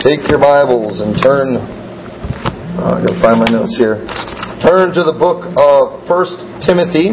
[0.00, 1.60] Take your Bibles and turn.
[1.60, 4.00] Oh, I gotta find my notes here.
[4.64, 7.12] Turn to the book of First Timothy.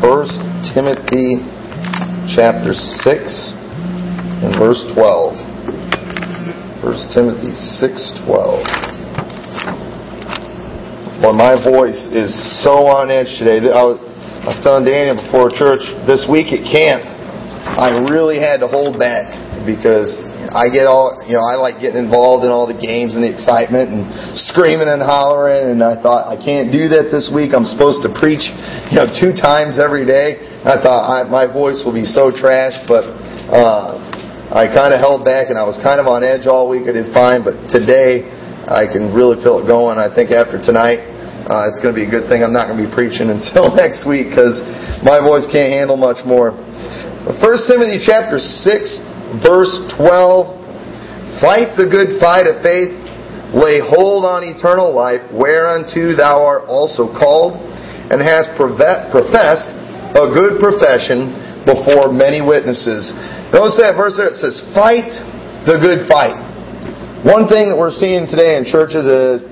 [0.00, 0.40] First
[0.72, 1.44] Timothy,
[2.32, 2.72] chapter
[3.04, 3.52] six,
[4.40, 5.36] and verse twelve.
[6.80, 8.64] First Timothy six twelve.
[11.20, 12.32] Well, my voice is
[12.64, 13.60] so on edge today.
[13.68, 17.04] I was, I was telling Daniel before church this week at camp.
[17.04, 19.28] I really had to hold back
[19.68, 23.24] because I get all, you know, I like getting involved in all the games and
[23.24, 24.04] the excitement and
[24.36, 25.72] screaming and hollering.
[25.72, 27.56] And I thought, I can't do that this week.
[27.56, 28.52] I'm supposed to preach,
[28.92, 30.36] you know, two times every day.
[30.60, 33.08] And I thought I, my voice will be so trashed, but
[33.48, 33.96] uh,
[34.52, 36.84] I kind of held back and I was kind of on edge all week.
[36.84, 38.28] I did fine, but today
[38.68, 39.96] I can really feel it going.
[39.96, 41.00] I think after tonight,
[41.48, 42.44] uh, it's going to be a good thing.
[42.44, 44.60] I'm not going to be preaching until next week because
[45.00, 46.52] my voice can't handle much more.
[47.40, 49.00] First Timothy chapter six
[49.40, 50.62] verse 12
[51.40, 52.92] Fight the good fight of faith,
[53.56, 57.56] lay hold on eternal life, whereunto thou art also called,
[58.12, 59.72] and hast professed
[60.12, 61.32] a good profession
[61.64, 63.16] before many witnesses.
[63.50, 65.08] Notice that verse there, it says, Fight
[65.64, 66.36] the good fight.
[67.24, 69.46] One thing that we're seeing today in churches is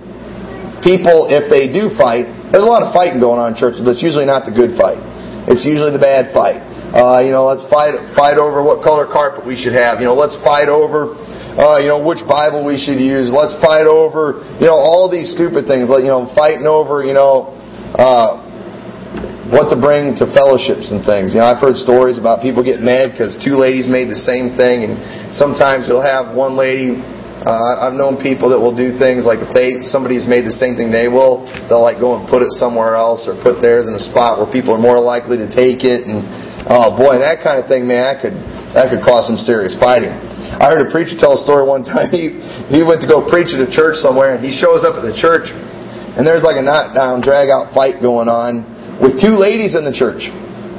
[0.83, 3.95] people, if they do fight, there's a lot of fighting going on in churches, but
[3.95, 4.99] it's usually not the good fight.
[5.47, 6.70] It's usually the bad fight.
[6.91, 10.03] Uh, you know, let's fight fight over what color carpet we should have.
[10.03, 11.15] You know, let's fight over
[11.59, 13.35] uh, you know, which Bible we should use.
[13.35, 15.91] Let's fight over, you know, all these stupid things.
[15.91, 17.59] Like, you know, fighting over, you know,
[17.99, 21.35] uh, what to bring to fellowships and things.
[21.35, 24.55] You know, I've heard stories about people getting mad because two ladies made the same
[24.55, 24.95] thing, and
[25.35, 26.95] sometimes you'll have one lady.
[27.43, 30.77] Uh, I've known people that will do things like if they somebody's made the same
[30.77, 33.97] thing they will, they'll like go and put it somewhere else or put theirs in
[33.97, 37.57] a spot where people are more likely to take it and Oh boy, that kind
[37.57, 38.37] of thing, man, that could
[38.77, 40.13] that could cause some serious fighting.
[40.13, 42.13] I heard a preacher tell a story one time.
[42.13, 42.37] He
[42.69, 45.17] he went to go preach at a church somewhere, and he shows up at the
[45.17, 48.67] church, and there's like a knockdown, drag out fight going on
[49.01, 50.29] with two ladies in the church,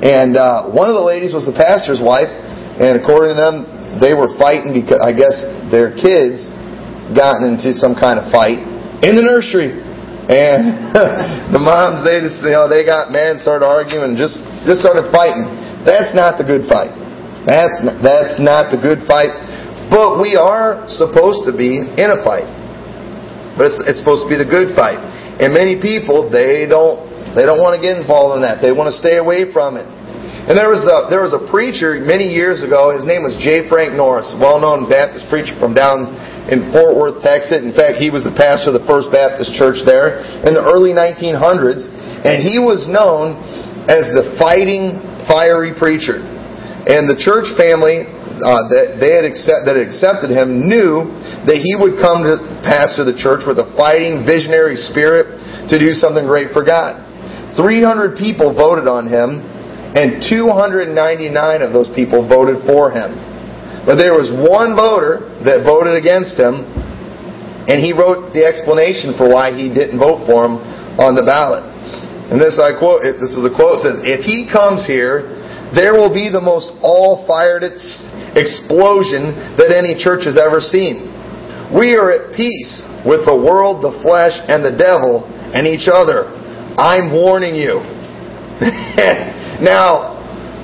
[0.05, 2.29] and uh, one of the ladies was the pastor's wife,
[2.77, 3.55] and according to them,
[3.97, 5.41] they were fighting because I guess
[5.73, 6.47] their kids
[7.11, 8.61] gotten into some kind of fight
[9.03, 9.75] in the nursery.
[10.31, 10.95] And
[11.55, 14.79] the moms, they just, you know, they got mad and started arguing and just, just
[14.79, 15.43] started fighting.
[15.83, 16.93] That's not the good fight.
[17.45, 19.33] That's not, that's not the good fight.
[19.89, 22.47] But we are supposed to be in a fight.
[23.57, 25.01] But it's, it's supposed to be the good fight.
[25.41, 28.61] And many people they don't they don't want to get involved in that.
[28.63, 29.87] They want to stay away from it.
[30.41, 32.89] And there was a there was a preacher many years ago.
[32.95, 33.69] His name was J.
[33.69, 36.13] Frank Norris, well-known Baptist preacher from down
[36.49, 37.61] in Fort Worth, Texas.
[37.61, 40.97] In fact, he was the pastor of the First Baptist Church there in the early
[40.97, 41.85] 1900s,
[42.25, 43.37] and he was known
[43.85, 46.21] as the fighting fiery preacher.
[46.21, 48.09] And the church family
[48.41, 51.05] uh, that they had accept, that had accepted him knew
[51.45, 55.37] that he would come to pastor the church with a fighting, visionary spirit
[55.69, 56.97] to do something great for God.
[57.53, 59.45] 300 people voted on him,
[59.93, 60.89] and 299
[61.61, 63.13] of those people voted for him.
[63.85, 66.65] But there was one voter that voted against him,
[67.69, 70.57] and he wrote the explanation for why he didn't vote for him
[70.97, 71.70] on the ballot.
[72.31, 73.03] And this I quote.
[73.03, 73.79] This is a quote.
[73.79, 75.27] It says, "If he comes here,
[75.75, 77.63] there will be the most all-fired
[78.35, 81.11] explosion that any church has ever seen.
[81.75, 86.31] We are at peace with the world, the flesh, and the devil, and each other.
[86.79, 87.83] I'm warning you."
[89.59, 90.15] now,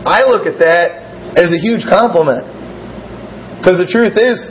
[0.07, 2.47] I look at that as a huge compliment.
[3.59, 4.47] Because the truth is,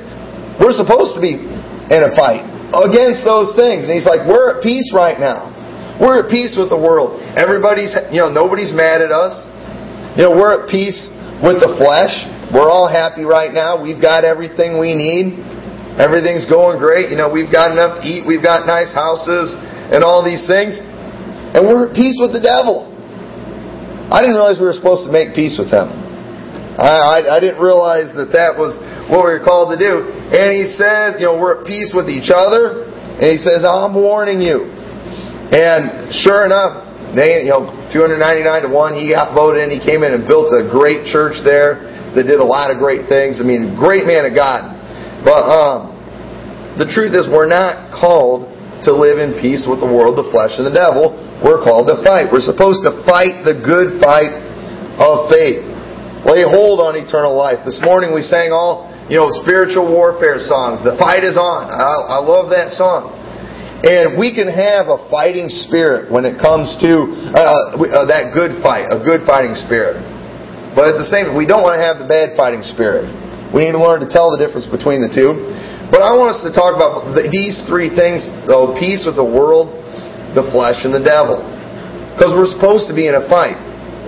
[0.60, 2.44] we're supposed to be in a fight
[2.76, 3.88] against those things.
[3.88, 5.55] And he's like, we're at peace right now.
[5.96, 7.22] We're at peace with the world.
[7.40, 9.32] Everybody's, you know, nobody's mad at us.
[10.16, 11.08] You know, we're at peace
[11.40, 12.12] with the flesh.
[12.52, 13.80] We're all happy right now.
[13.80, 15.40] We've got everything we need.
[15.96, 17.08] Everything's going great.
[17.08, 18.28] You know, we've got enough to eat.
[18.28, 20.84] We've got nice houses and all these things.
[21.56, 22.92] And we're at peace with the devil.
[24.12, 25.88] I didn't realize we were supposed to make peace with him.
[26.76, 28.76] I, I, I didn't realize that that was
[29.08, 30.12] what we were called to do.
[30.36, 32.84] And he says, you know, we're at peace with each other.
[33.16, 34.75] And he says, I'm warning you.
[35.52, 39.70] And sure enough, they, you know, 299 to 1, he got voted in.
[39.70, 43.06] He came in and built a great church there that did a lot of great
[43.06, 43.38] things.
[43.38, 44.74] I mean, great man of God.
[45.22, 45.96] But um,
[46.76, 48.52] the truth is, we're not called
[48.84, 51.16] to live in peace with the world, the flesh, and the devil.
[51.40, 52.28] We're called to fight.
[52.28, 54.32] We're supposed to fight the good fight
[55.00, 55.64] of faith.
[56.26, 57.62] Lay hold on eternal life.
[57.64, 60.82] This morning we sang all, you know, spiritual warfare songs.
[60.82, 61.70] The fight is on.
[61.70, 63.14] I, I love that song.
[63.86, 67.06] And we can have a fighting spirit when it comes to
[67.38, 70.02] uh, uh, that good fight, a good fighting spirit.
[70.74, 73.06] But at the same time, we don't want to have the bad fighting spirit.
[73.54, 75.38] We need to learn to tell the difference between the two.
[75.86, 79.70] But I want us to talk about these three things, though peace with the world,
[80.34, 81.38] the flesh, and the devil.
[82.18, 83.54] Because we're supposed to be in a fight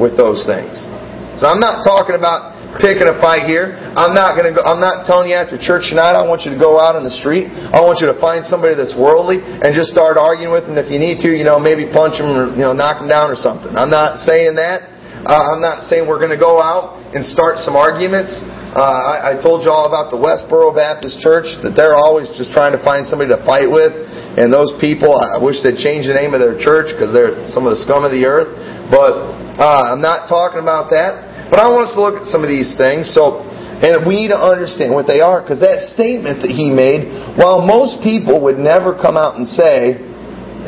[0.03, 0.91] with those things.
[1.39, 3.73] So I'm not talking about picking a fight here.
[3.97, 6.53] I'm not going to go, I'm not telling you after church tonight I want you
[6.53, 7.49] to go out on the street.
[7.49, 10.93] I want you to find somebody that's worldly and just start arguing with them if
[10.93, 13.39] you need to, you know, maybe punch them or, you know, knock them down or
[13.39, 13.73] something.
[13.73, 14.85] I'm not saying that.
[15.25, 18.39] Uh, I'm not saying we're going to go out and start some arguments.
[18.39, 22.55] Uh, I, I told you all about the Westboro Baptist Church that they're always just
[22.55, 23.91] trying to find somebody to fight with.
[24.39, 27.67] And those people, I wish they'd change the name of their church because they're some
[27.67, 28.55] of the scum of the earth.
[28.87, 29.11] But
[29.59, 31.28] uh, I'm not talking about that.
[31.49, 33.09] But I want us to look at some of these things.
[33.09, 33.41] So,
[33.81, 37.65] and we need to understand what they are because that statement that he made, while
[37.65, 39.97] most people would never come out and say,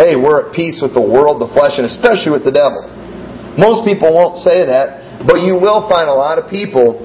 [0.00, 2.80] "Hey, we're at peace with the world, the flesh, and especially with the devil,"
[3.58, 5.26] most people won't say that.
[5.26, 6.96] But you will find a lot of people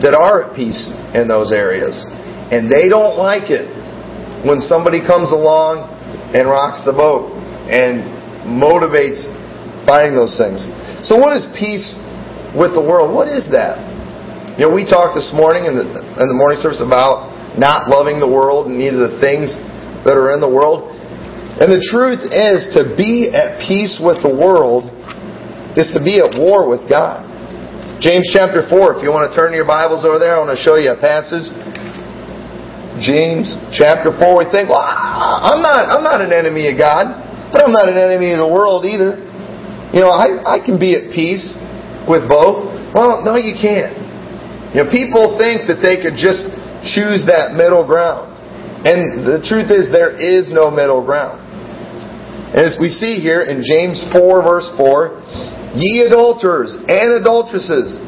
[0.00, 2.06] that are at peace in those areas,
[2.50, 3.68] and they don't like it
[4.44, 5.84] when somebody comes along
[6.32, 7.28] and rocks the boat
[7.68, 8.00] and
[8.48, 9.28] motivates
[9.84, 10.64] fighting those things.
[11.04, 11.98] So, what is peace
[12.56, 13.14] with the world.
[13.14, 13.78] What is that?
[14.58, 18.20] You know, we talked this morning in the, in the morning service about not loving
[18.20, 19.54] the world and neither the things
[20.04, 20.90] that are in the world.
[21.60, 24.88] And the truth is, to be at peace with the world
[25.76, 27.26] is to be at war with God.
[28.00, 30.60] James chapter 4, if you want to turn your Bibles over there, I want to
[30.60, 31.52] show you a passage.
[33.00, 37.12] James chapter 4, we think, well, I'm not, I'm not an enemy of God,
[37.52, 39.20] but I'm not an enemy of the world either.
[39.92, 41.60] You know, I, I can be at peace
[42.10, 42.66] with both?
[42.90, 43.94] Well, no, you can't.
[44.74, 46.50] You know, people think that they could just
[46.82, 48.30] choose that middle ground.
[48.82, 51.38] And the truth is, there is no middle ground.
[52.54, 57.98] And as we see here in James 4, verse 4, Ye adulterers and adulteresses,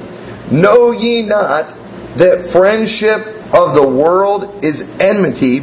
[0.51, 1.71] know ye not
[2.19, 3.23] that friendship
[3.55, 5.63] of the world is enmity,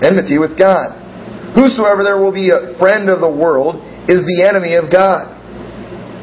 [0.00, 0.96] enmity with God?
[1.56, 3.76] Whosoever there will be a friend of the world
[4.08, 5.39] is the enemy of God.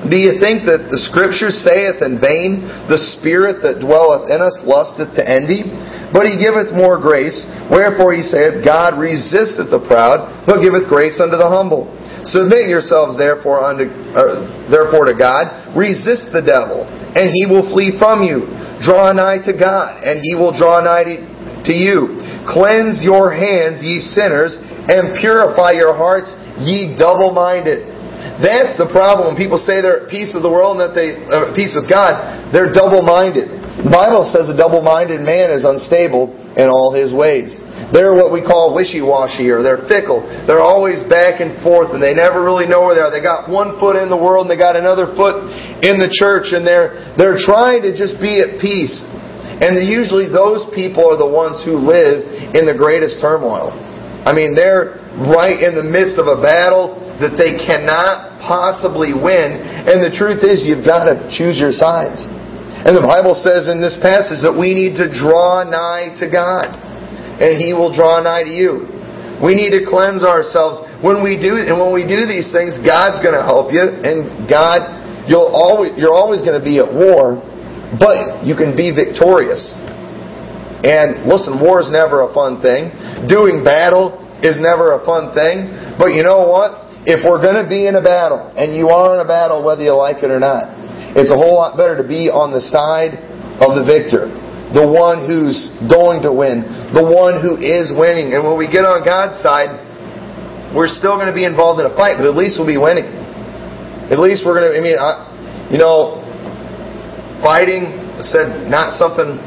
[0.08, 4.64] Do you think that the Scripture saith in vain, The Spirit that dwelleth in us
[4.64, 5.68] lusteth to envy?
[6.16, 7.36] But he giveth more grace.
[7.68, 11.92] Wherefore he saith, God resisteth the proud, but giveth grace unto the humble.
[12.24, 15.76] Submit yourselves therefore unto uh, therefore to God.
[15.76, 18.48] Resist the devil, and he will flee from you.
[18.80, 21.20] Draw nigh to God, and he will draw nigh
[21.68, 22.16] to you.
[22.48, 24.56] Cleanse your hands, ye sinners,
[24.88, 27.97] and purify your hearts, ye double-minded.
[28.38, 29.34] That's the problem.
[29.34, 31.74] When people say they're at peace with the world and that they are at peace
[31.74, 33.86] with God, they're double-minded.
[33.86, 37.62] The Bible says a double-minded man is unstable in all his ways.
[37.94, 40.26] They're what we call wishy-washy or they're fickle.
[40.50, 43.14] They're always back and forth and they never really know where they are.
[43.14, 45.48] They got one foot in the world and they got another foot
[45.86, 49.06] in the church and they're, they're trying to just be at peace.
[49.62, 53.72] And usually those people are the ones who live in the greatest turmoil.
[54.28, 55.00] I mean, they're
[55.32, 59.58] right in the midst of a battle that they cannot possibly win.
[59.90, 62.26] And the truth is, you've got to choose your sides.
[62.86, 66.72] And the Bible says in this passage that we need to draw nigh to God,
[67.42, 68.86] and He will draw nigh to you.
[69.42, 73.22] We need to cleanse ourselves when we do, and when we do these things, God's
[73.22, 74.82] going to help you, and God,
[75.30, 77.42] you'll always, you're always going to be at war,
[77.98, 79.78] but you can be victorious.
[80.86, 82.94] And listen, war is never a fun thing.
[83.26, 85.70] Doing battle is never a fun thing.
[85.98, 86.87] But you know what?
[87.08, 89.80] If we're going to be in a battle, and you are in a battle whether
[89.80, 90.68] you like it or not,
[91.16, 93.16] it's a whole lot better to be on the side
[93.64, 94.28] of the victor.
[94.76, 96.68] The one who's going to win.
[96.92, 98.36] The one who is winning.
[98.36, 99.72] And when we get on God's side,
[100.76, 103.08] we're still going to be involved in a fight, but at least we'll be winning.
[104.12, 106.20] At least we're going to, I mean, I, you know,
[107.40, 109.40] fighting, I said, not something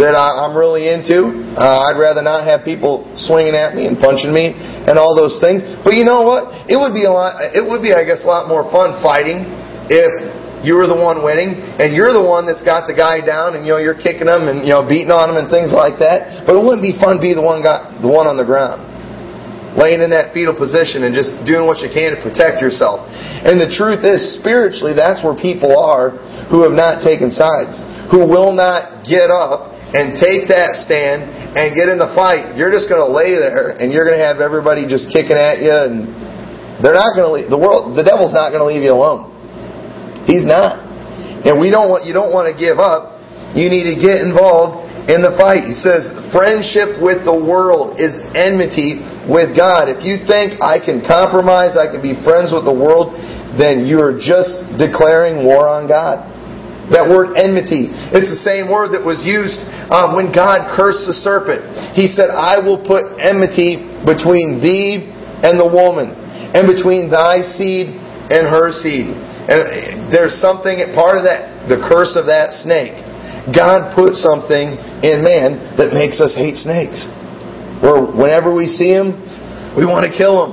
[0.00, 1.52] that I, am really into.
[1.52, 5.36] Uh, I'd rather not have people swinging at me and punching me and all those
[5.36, 5.60] things.
[5.84, 6.68] But you know what?
[6.70, 7.36] It would be a lot.
[7.52, 9.44] It would be, I guess, a lot more fun fighting
[9.92, 10.12] if
[10.62, 13.66] you were the one winning and you're the one that's got the guy down and
[13.66, 16.46] you know you're kicking him and you know beating on him and things like that.
[16.46, 18.80] But it wouldn't be fun to be the one got the one on the ground,
[19.76, 23.04] laying in that fetal position and just doing what you can to protect yourself.
[23.44, 26.14] And the truth is, spiritually, that's where people are
[26.48, 31.76] who have not taken sides, who will not get up and take that stand and
[31.76, 34.40] get in the fight, you're just going to lay there and you're going to have
[34.40, 36.08] everybody just kicking at you and
[36.80, 39.28] they're not going to leave the world the devil's not going to leave you alone.
[40.24, 40.80] He's not.
[41.44, 43.20] And we don't want you don't want to give up.
[43.52, 45.68] You need to get involved in the fight.
[45.68, 49.92] He says friendship with the world is enmity with God.
[49.92, 53.12] If you think I can compromise, I can be friends with the world,
[53.60, 56.31] then you're just declaring war on God.
[56.90, 57.94] That word enmity.
[58.10, 59.62] It's the same word that was used
[59.94, 61.94] um, when God cursed the serpent.
[61.94, 65.06] He said, I will put enmity between thee
[65.46, 66.10] and the woman,
[66.54, 67.94] and between thy seed
[68.30, 69.14] and her seed.
[69.14, 72.94] And there's something, part of that, the curse of that snake.
[73.50, 77.10] God put something in man that makes us hate snakes.
[77.82, 79.18] Where whenever we see them,
[79.74, 80.52] we want to kill them.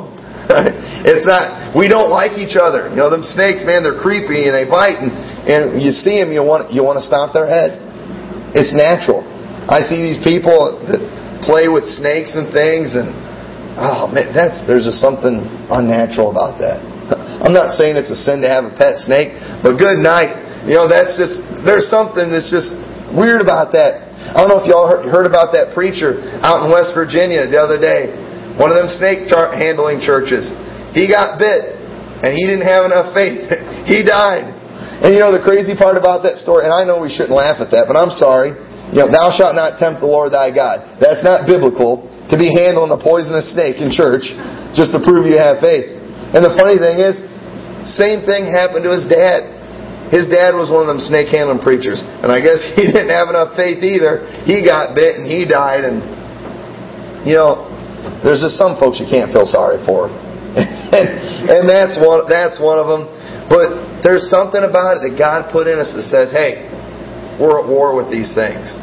[1.00, 2.92] It's not, we don't like each other.
[2.92, 5.16] You know, them snakes, man, they're creepy and they bite and,
[5.50, 7.82] and you see them, you want, you want to stop their head.
[8.54, 9.26] It's natural.
[9.66, 11.02] I see these people that
[11.42, 13.10] play with snakes and things and,
[13.78, 16.80] oh man, that's, there's just something unnatural about that.
[17.44, 19.34] I'm not saying it's a sin to have a pet snake,
[19.66, 20.66] but good night.
[20.70, 22.78] You know, that's just, there's something that's just
[23.12, 24.06] weird about that.
[24.36, 27.82] I don't know if y'all heard about that preacher out in West Virginia the other
[27.82, 28.30] day
[28.60, 30.52] one of them snake handling churches.
[30.92, 31.80] He got bit,
[32.20, 33.48] and he didn't have enough faith.
[33.88, 34.52] he died.
[35.00, 37.64] And you know the crazy part about that story, and I know we shouldn't laugh
[37.64, 38.52] at that, but I'm sorry.
[38.92, 41.00] You know, thou shalt not tempt the Lord thy God.
[41.00, 44.28] That's not biblical to be handling a poisonous snake in church
[44.76, 45.94] just to prove you have faith.
[46.36, 47.16] And the funny thing is,
[47.86, 50.12] same thing happened to his dad.
[50.12, 53.30] His dad was one of them snake handling preachers, and I guess he didn't have
[53.32, 54.26] enough faith either.
[54.44, 56.04] He got bit and he died, and
[57.24, 57.72] you know,
[58.26, 60.10] there's just some folks you can't feel sorry for.
[60.10, 61.08] and,
[61.56, 63.06] and that's one that's one of them.
[63.48, 66.68] But there's something about it that God put in us that says, hey,
[67.40, 68.76] we're at war with these things.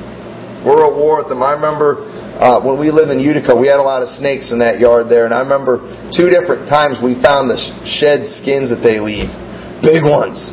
[0.65, 1.45] We're at war with them.
[1.45, 2.05] I remember
[2.37, 5.09] uh, when we lived in Utica, we had a lot of snakes in that yard
[5.09, 5.81] there, and I remember
[6.13, 7.57] two different times we found the
[7.89, 9.33] shed skins that they leave,
[9.81, 10.53] big ones.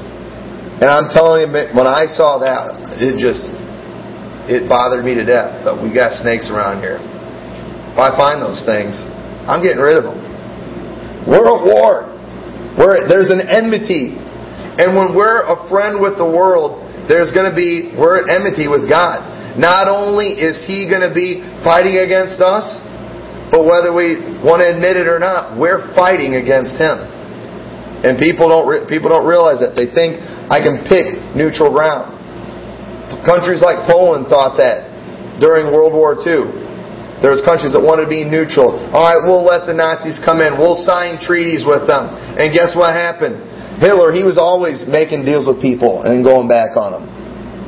[0.79, 3.51] And I'm telling you, when I saw that, it just
[4.47, 6.99] it bothered me to death that we got snakes around here.
[6.99, 8.99] If I find those things,
[9.47, 10.19] I'm getting rid of them.
[11.27, 12.11] We're at war.
[12.75, 14.19] We're, there's an enmity.
[14.79, 18.65] And when we're a friend with the world, there's going to be, we're at enmity
[18.65, 19.57] with God.
[19.59, 22.65] Not only is He going to be fighting against us,
[23.53, 27.05] but whether we want to admit it or not, we're fighting against Him.
[28.01, 29.77] And people don't, people don't realize that.
[29.77, 30.17] They think,
[30.49, 32.17] I can pick neutral ground.
[33.23, 34.89] Countries like Poland thought that
[35.39, 36.63] during World War II.
[37.21, 38.75] There's countries that wanted to be neutral.
[38.91, 40.59] All right, we'll let the Nazis come in.
[40.59, 42.11] We'll sign treaties with them.
[42.35, 43.39] And guess what happened?
[43.83, 47.05] Hitler, he was always making deals with people and going back on them.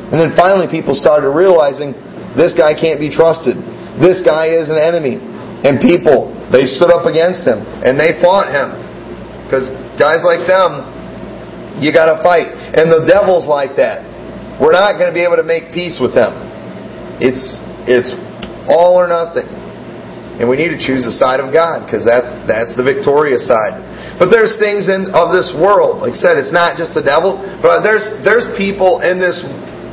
[0.10, 1.91] And then finally people started realizing
[2.39, 3.60] this guy can't be trusted.
[4.00, 5.19] This guy is an enemy.
[5.67, 8.79] And people, they stood up against him and they fought him.
[9.43, 9.67] Because
[10.00, 10.88] guys like them,
[11.84, 12.48] you got to fight.
[12.48, 14.01] And the devil's like that.
[14.57, 16.31] We're not going to be able to make peace with them.
[17.19, 18.12] It's it's
[18.72, 19.48] all or nothing.
[20.39, 23.85] And we need to choose the side of God because that's that's the victorious side.
[24.15, 26.00] But there's things in of this world.
[26.00, 29.43] Like I said, it's not just the devil, but there's there's people in this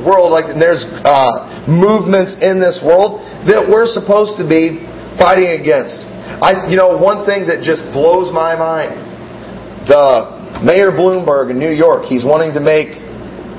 [0.07, 3.19] world, like there's uh, movements in this world
[3.51, 4.79] that we're supposed to be
[5.19, 6.07] fighting against.
[6.39, 8.95] I, you know, one thing that just blows my mind:
[9.91, 12.95] the Mayor Bloomberg in New York, he's wanting to make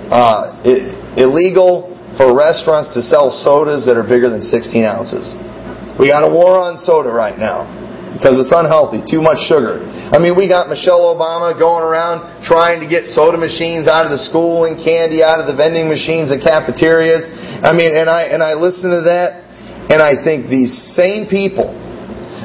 [0.09, 5.37] uh, it, illegal for restaurants to sell sodas that are bigger than 16 ounces.
[6.01, 7.84] We got a war on soda right now
[8.15, 9.83] because it's unhealthy, too much sugar.
[10.15, 14.15] I mean, we got Michelle Obama going around trying to get soda machines out of
[14.15, 17.27] the school and candy out of the vending machines and cafeterias.
[17.67, 19.45] I mean, and I and I listen to that
[19.91, 21.75] and I think these same people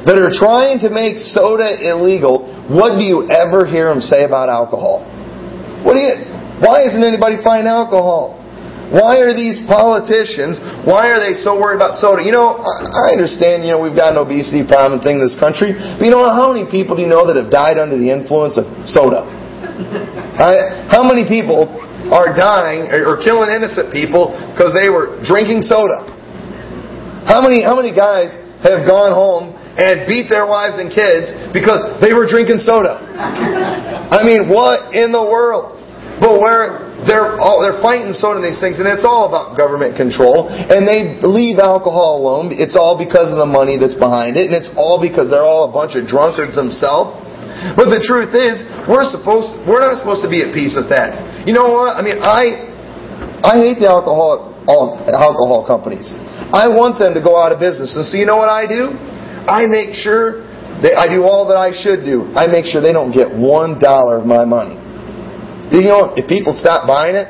[0.03, 4.49] that are trying to make soda illegal, what do you ever hear them say about
[4.49, 5.05] alcohol?
[5.85, 6.17] What do you
[6.59, 8.35] why isn't anybody fighting alcohol?
[8.89, 12.25] Why are these politicians, why are they so worried about soda?
[12.25, 15.77] You know, I understand, you know, we've got an obesity problem thing in this country,
[15.77, 18.57] but you know, how many people do you know that have died under the influence
[18.57, 19.25] of soda?
[20.39, 20.87] Right?
[20.87, 21.67] How many people
[22.15, 26.07] are dying or killing innocent people because they were drinking soda?
[27.27, 31.83] How many, how many guys have gone home and beat their wives and kids because
[31.99, 33.03] they were drinking soda?
[34.15, 35.75] I mean, what in the world?
[36.23, 39.95] But where they're all, they're fighting so many these things, and it's all about government
[39.95, 40.51] control.
[40.51, 42.51] And they leave alcohol alone.
[42.51, 45.69] It's all because of the money that's behind it, and it's all because they're all
[45.69, 47.15] a bunch of drunkards themselves.
[47.75, 51.43] But the truth is, we're supposed we're not supposed to be at peace with that.
[51.43, 51.95] You know what?
[51.95, 52.71] I mean, I
[53.43, 56.13] I hate the alcohol all, alcohol companies.
[56.55, 57.95] I want them to go out of business.
[57.99, 58.95] And so you know what I do?
[59.49, 60.45] I make sure
[60.79, 62.31] that I do all that I should do.
[62.31, 64.78] I make sure they don't get one dollar of my money.
[65.69, 67.29] You know, if people stop buying it,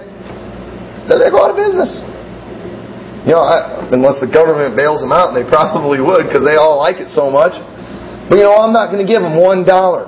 [1.12, 2.00] then they go out of business.
[3.27, 6.55] You know, I, unless the government bails them out, and they probably would because they
[6.55, 7.58] all like it so much.
[8.31, 10.08] But you know, I'm not going to give them one dollar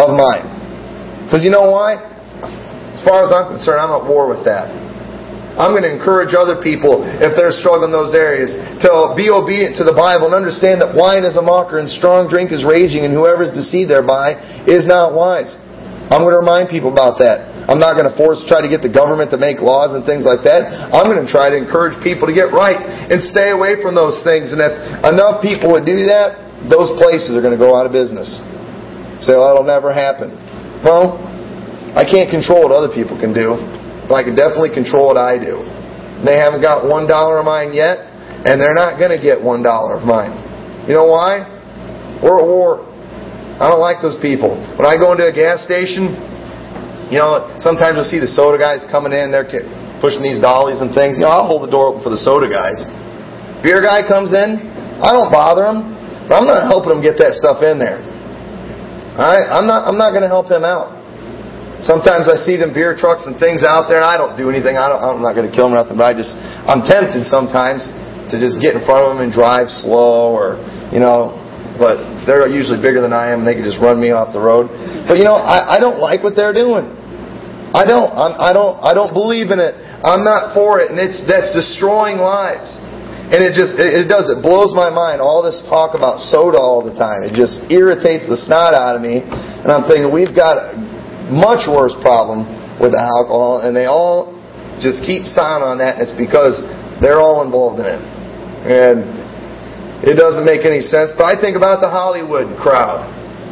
[0.00, 0.46] of mine
[1.26, 1.98] because you know why?
[2.94, 4.70] As far as I'm concerned, I'm at war with that.
[5.56, 8.52] I'm going to encourage other people if they're struggling in those areas
[8.84, 12.28] to be obedient to the Bible and understand that wine is a mocker and strong
[12.28, 14.36] drink is raging and whoever is deceived thereby
[14.68, 15.56] is not wise.
[16.12, 17.55] I'm going to remind people about that.
[17.66, 20.22] I'm not going to force try to get the government to make laws and things
[20.22, 20.94] like that.
[20.94, 24.22] I'm going to try to encourage people to get right and stay away from those
[24.22, 24.54] things.
[24.54, 24.70] And if
[25.02, 26.38] enough people would do that,
[26.70, 28.38] those places are going to go out of business.
[29.18, 30.38] Say, well, that'll never happen.
[30.86, 31.18] Well,
[31.98, 33.58] I can't control what other people can do,
[34.06, 35.66] but I can definitely control what I do.
[36.22, 37.98] They haven't got one dollar of mine yet,
[38.46, 40.36] and they're not going to get one dollar of mine.
[40.86, 41.42] You know why?
[42.22, 42.84] We're at war.
[43.58, 44.54] I don't like those people.
[44.76, 46.14] When I go into a gas station,
[47.10, 49.46] you know, sometimes you'll see the soda guys coming in, they're
[50.02, 51.18] pushing these dollies and things.
[51.18, 52.82] You know, I'll hold the door open for the soda guys.
[53.62, 54.58] Beer guy comes in,
[55.02, 55.86] I don't bother him,
[56.26, 58.02] but I'm not helping him get that stuff in there.
[59.16, 59.48] Alright?
[59.48, 60.96] I'm not I'm not gonna help him out.
[61.80, 64.80] Sometimes I see them beer trucks and things out there, and I don't do anything.
[64.80, 66.32] I I'm not going to kill them or nothing, but I just
[66.64, 67.92] I'm tempted sometimes
[68.32, 70.56] to just get in front of them and drive slow, or
[70.88, 71.36] you know,
[71.76, 74.40] but they're usually bigger than I am, and they can just run me off the
[74.40, 74.72] road.
[75.04, 76.95] But you know, I, I don't like what they're doing.
[77.76, 78.08] I don't.
[78.08, 78.80] I'm, I don't.
[78.80, 79.76] I don't believe in it.
[80.00, 82.72] I'm not for it, and it's that's destroying lives.
[83.28, 85.20] And it just it, it does it blows my mind.
[85.20, 87.20] All this talk about soda all the time.
[87.20, 89.20] It just irritates the snot out of me.
[89.20, 90.78] And I'm thinking we've got a
[91.28, 92.48] much worse problem
[92.80, 94.32] with alcohol, and they all
[94.80, 96.00] just keep signing on that.
[96.00, 96.64] And it's because
[97.04, 98.02] they're all involved in it.
[98.72, 99.04] And
[100.00, 101.12] it doesn't make any sense.
[101.12, 103.04] But I think about the Hollywood crowd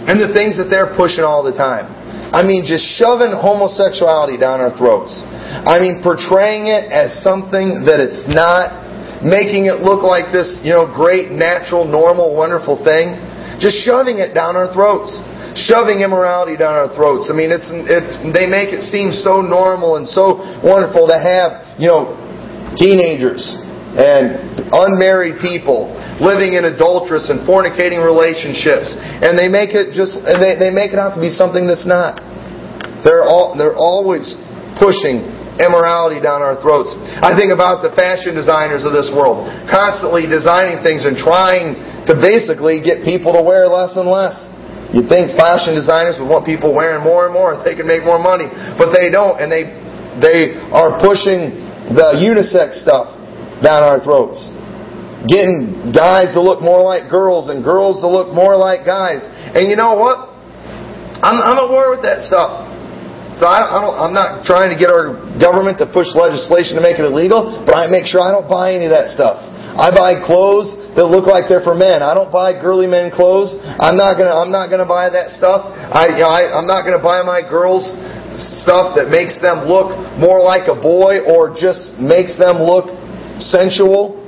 [0.09, 2.04] and the things that they're pushing all the time.
[2.35, 5.23] I mean, just shoving homosexuality down our throats.
[5.23, 8.75] I mean, portraying it as something that it's not,
[9.23, 13.17] making it look like this, you know, great, natural, normal, wonderful thing.
[13.63, 15.23] Just shoving it down our throats.
[15.55, 17.31] Shoving immorality down our throats.
[17.31, 21.79] I mean, it's, it's, they make it seem so normal and so wonderful to have,
[21.79, 22.19] you know,
[22.75, 23.64] teenagers
[23.95, 30.43] and unmarried people living in adulterous and fornicating relationships, and they make it just and
[30.43, 32.19] they, they make it out to be something that's not.
[33.07, 34.35] They're all they're always
[34.79, 35.23] pushing
[35.63, 36.91] immorality down our throats.
[37.23, 41.79] I think about the fashion designers of this world, constantly designing things and trying
[42.11, 44.51] to basically get people to wear less and less.
[44.91, 48.03] You'd think fashion designers would want people wearing more and more if they could make
[48.03, 49.71] more money, but they don't, and they
[50.19, 51.63] they are pushing
[51.95, 53.14] the unisex stuff
[53.65, 54.39] down our throats.
[55.27, 59.25] Getting guys to look more like girls and girls to look more like guys.
[59.25, 60.31] And you know what?
[61.25, 62.69] I'm, I'm at war with that stuff.
[63.41, 66.85] So I, I don't, I'm not trying to get our government to push legislation to
[66.85, 69.43] make it illegal, but I make sure I don't buy any of that stuff.
[69.75, 71.99] I buy clothes that look like they're for men.
[71.99, 73.59] I don't buy girly men clothes.
[73.83, 74.31] I'm not gonna.
[74.31, 75.67] I'm not gonna buy that stuff.
[75.67, 77.83] I, I I'm not gonna buy my girls
[78.63, 82.87] stuff that makes them look more like a boy or just makes them look
[83.39, 84.21] sensual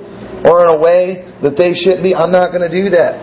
[0.46, 2.14] or in a way that they shouldn't be.
[2.14, 3.18] I'm not going to do that.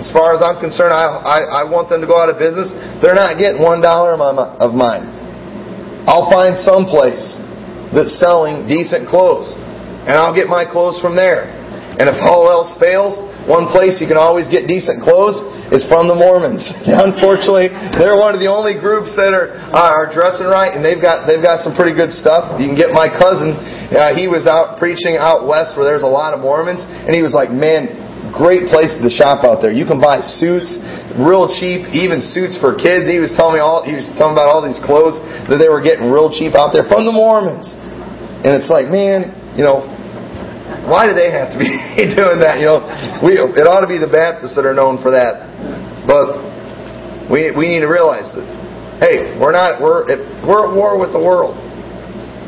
[0.00, 2.74] As far as I'm concerned, I, I, I want them to go out of business.
[3.00, 5.04] They're not getting one dollar of mine.
[6.04, 7.40] I'll find some place
[7.94, 9.54] that's selling decent clothes,
[10.04, 11.48] and I'll get my clothes from there.
[11.94, 15.38] And if all else fails, one place you can always get decent clothes
[15.70, 16.66] is from the Mormons.
[17.06, 21.30] Unfortunately, they're one of the only groups that are are dressing right, and they've got
[21.30, 22.58] they've got some pretty good stuff.
[22.58, 23.54] You can get my cousin
[23.94, 27.22] uh, he was out preaching out west where there's a lot of Mormons, and he
[27.22, 27.86] was like, man,
[28.34, 29.70] great place to shop out there.
[29.70, 30.82] You can buy suits
[31.14, 33.06] real cheap, even suits for kids.
[33.06, 35.78] He was telling me all he was telling about all these clothes that they were
[35.78, 37.70] getting real cheap out there from the Mormons.
[38.42, 39.86] And it's like, man, you know,
[40.84, 41.68] why do they have to be
[42.18, 42.60] doing that?
[42.60, 42.80] You know,
[43.24, 45.48] we it ought to be the Baptists that are known for that.
[46.04, 46.44] But
[47.32, 48.44] we we need to realize that
[49.00, 50.04] hey, we're not we're
[50.44, 51.56] we're at war with the world.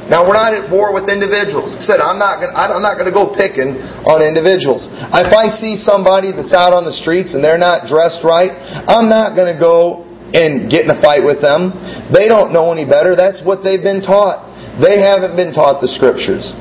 [0.06, 1.74] Now we're not at war with individuals.
[1.74, 2.54] I said I'm not going.
[2.54, 3.74] I'm not going to go picking
[4.06, 4.86] on individuals.
[4.86, 8.54] If I see somebody that's out on the streets and they're not dressed right,
[8.86, 11.74] I'm not going to go and get in a fight with them.
[12.14, 13.18] They don't know any better.
[13.18, 14.46] That's what they've been taught.
[14.78, 16.54] They haven't been taught the scriptures.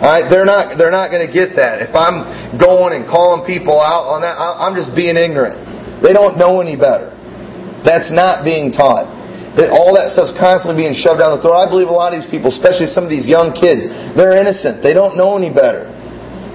[0.00, 0.80] All right, they're not.
[0.80, 1.84] They're not going to get that.
[1.84, 5.60] If I'm going and calling people out on that, I'm just being ignorant.
[6.00, 7.12] They don't know any better.
[7.84, 9.20] That's not being taught.
[9.60, 11.58] That all that stuff's constantly being shoved down the throat.
[11.58, 13.84] I believe a lot of these people, especially some of these young kids,
[14.16, 14.80] they're innocent.
[14.80, 15.90] They don't know any better.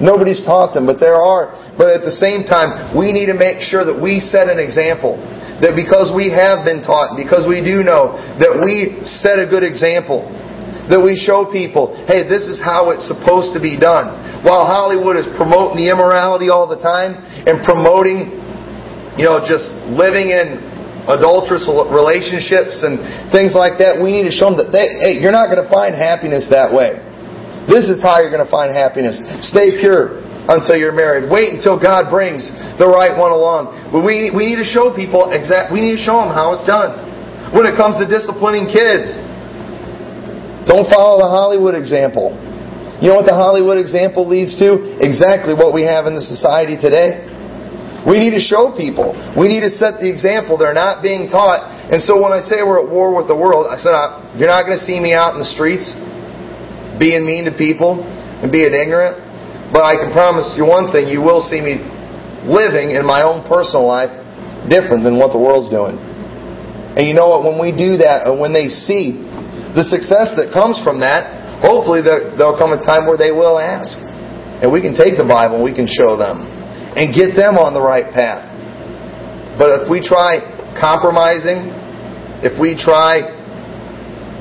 [0.02, 1.54] Nobody's taught them, but there are.
[1.78, 5.20] But at the same time, we need to make sure that we set an example.
[5.60, 9.64] That because we have been taught, because we do know, that we set a good
[9.64, 10.28] example.
[10.86, 14.46] That we show people, hey, this is how it's supposed to be done.
[14.46, 17.18] While Hollywood is promoting the immorality all the time
[17.50, 18.30] and promoting,
[19.18, 20.62] you know, just living in
[21.10, 23.02] adulterous relationships and
[23.34, 25.70] things like that, we need to show them that they, hey, you're not going to
[25.74, 27.02] find happiness that way.
[27.66, 29.18] This is how you're going to find happiness.
[29.42, 31.26] Stay pure until you're married.
[31.26, 33.74] Wait until God brings the right one along.
[33.90, 35.74] We, we need to show people exact.
[35.74, 36.94] We need to show them how it's done.
[37.58, 39.18] When it comes to disciplining kids,
[40.66, 42.34] don't follow the Hollywood example.
[43.02, 44.98] You know what the Hollywood example leads to?
[45.04, 47.22] Exactly what we have in the society today.
[48.06, 49.18] We need to show people.
[49.34, 50.58] We need to set the example.
[50.58, 51.90] They're not being taught.
[51.90, 54.50] And so when I say we're at war with the world, I said, uh, you're
[54.50, 55.94] not going to see me out in the streets
[57.02, 59.18] being mean to people and being ignorant.
[59.74, 61.82] But I can promise you one thing, you will see me
[62.46, 64.14] living in my own personal life
[64.70, 65.98] different than what the world's doing.
[66.96, 67.44] And you know what?
[67.44, 69.26] When we do that, and when they see
[69.76, 74.00] the success that comes from that, hopefully there'll come a time where they will ask.
[74.64, 76.48] And we can take the Bible and we can show them
[76.96, 78.48] and get them on the right path.
[79.60, 80.40] But if we try
[80.80, 81.76] compromising,
[82.40, 83.36] if we try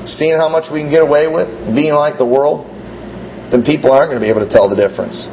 [0.07, 2.63] seeing how much we can get away with, being like the world,
[3.51, 5.27] then people aren't going to be able to tell the difference.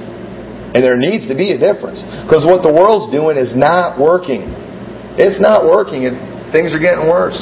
[0.75, 2.03] And there needs to be a difference.
[2.27, 4.51] Because what the world's doing is not working.
[5.15, 6.09] It's not working.
[6.51, 7.38] things are getting worse.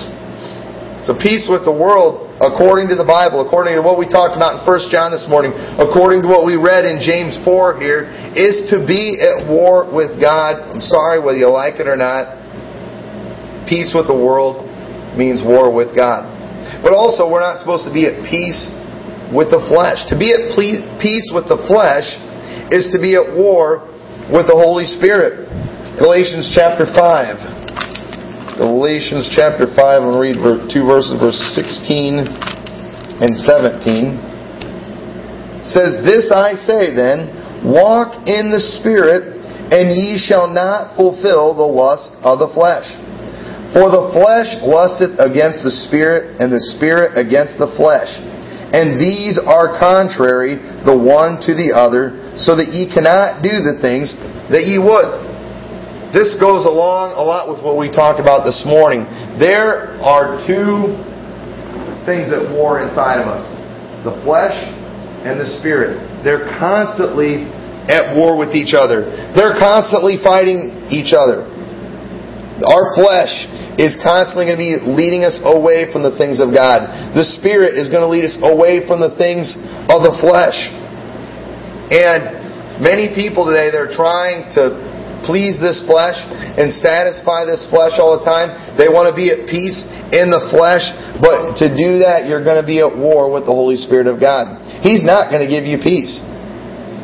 [1.01, 4.61] So peace with the world, according to the Bible, according to what we talked about
[4.61, 8.05] in 1 John this morning, according to what we read in James 4 here,
[8.37, 10.61] is to be at war with God.
[10.61, 12.37] I'm sorry whether you like it or not.
[13.65, 14.61] Peace with the world
[15.17, 16.29] means war with God.
[16.85, 18.69] But also, we're not supposed to be at peace
[19.33, 20.05] with the flesh.
[20.13, 22.13] To be at peace with the flesh
[22.69, 23.89] is to be at war
[24.29, 25.49] with the Holy Spirit.
[25.97, 27.60] Galatians chapter 5.
[28.61, 29.73] Galatians chapter 5,
[30.05, 30.37] and read
[30.69, 32.29] two verses, verse 16
[33.25, 34.21] and 17.
[34.21, 39.41] It says, This I say then, walk in the Spirit,
[39.73, 42.85] and ye shall not fulfill the lust of the flesh.
[43.73, 48.13] For the flesh lusteth against the Spirit, and the Spirit against the flesh.
[48.77, 53.81] And these are contrary the one to the other, so that ye cannot do the
[53.81, 54.13] things
[54.53, 55.30] that ye would.
[56.11, 59.07] This goes along a lot with what we talked about this morning.
[59.39, 60.99] There are two
[62.03, 63.47] things at war inside of us
[64.03, 64.57] the flesh
[65.23, 66.01] and the spirit.
[66.27, 67.47] They're constantly
[67.87, 69.07] at war with each other,
[69.39, 71.47] they're constantly fighting each other.
[72.67, 73.47] Our flesh
[73.79, 77.15] is constantly going to be leading us away from the things of God.
[77.17, 79.57] The Spirit is going to lead us away from the things
[79.89, 80.59] of the flesh.
[81.89, 84.90] And many people today, they're trying to
[85.25, 86.17] please this flesh
[86.61, 88.77] and satisfy this flesh all the time.
[88.77, 90.85] They want to be at peace in the flesh,
[91.21, 94.19] but to do that, you're going to be at war with the Holy Spirit of
[94.19, 94.61] God.
[94.81, 96.13] He's not going to give you peace.